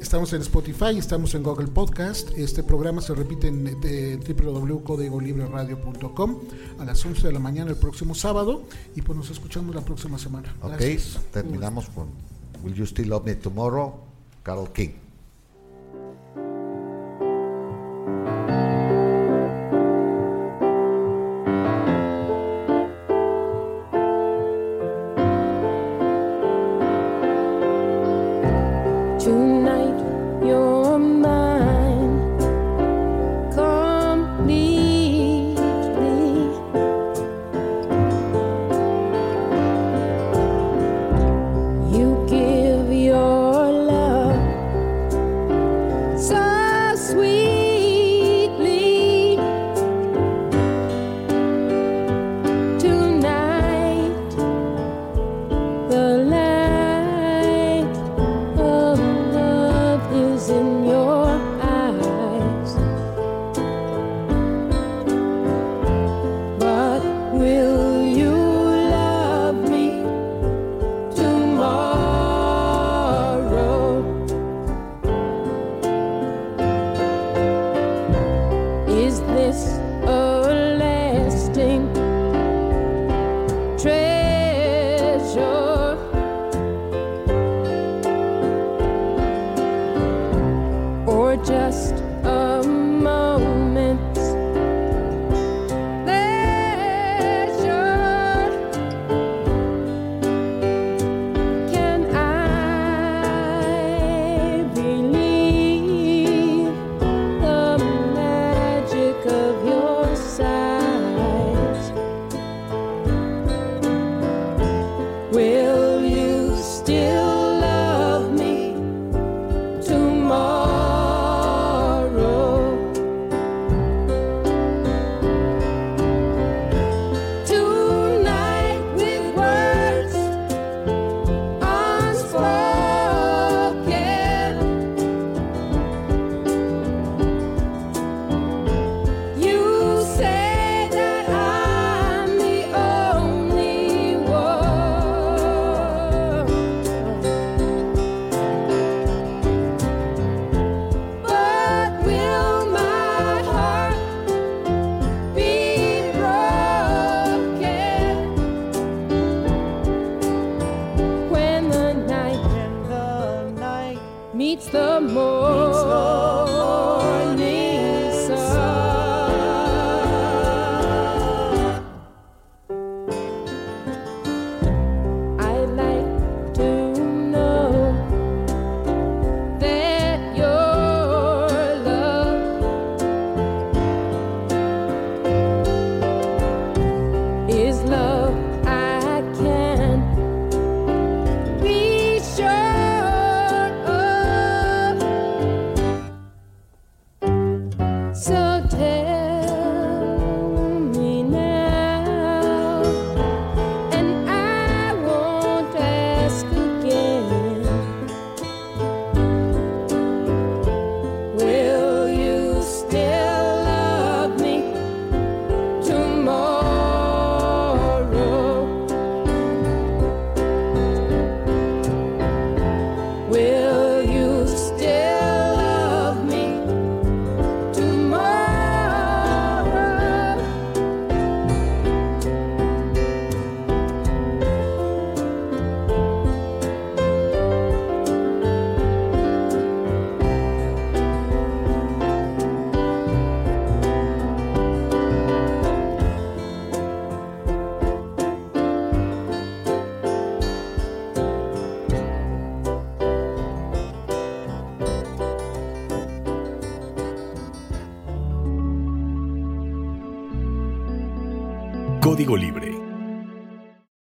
[0.00, 2.30] Estamos en Spotify, estamos en Google Podcast.
[2.36, 6.36] Este programa se repite en www.códigolibreradio.com
[6.78, 10.18] a las 11 de la mañana el próximo sábado y pues nos escuchamos la próxima
[10.18, 10.54] semana.
[10.60, 11.18] Ok, Gracias.
[11.32, 12.08] terminamos con
[12.62, 13.94] Will You Still Love Me Tomorrow,
[14.42, 14.90] Carol King.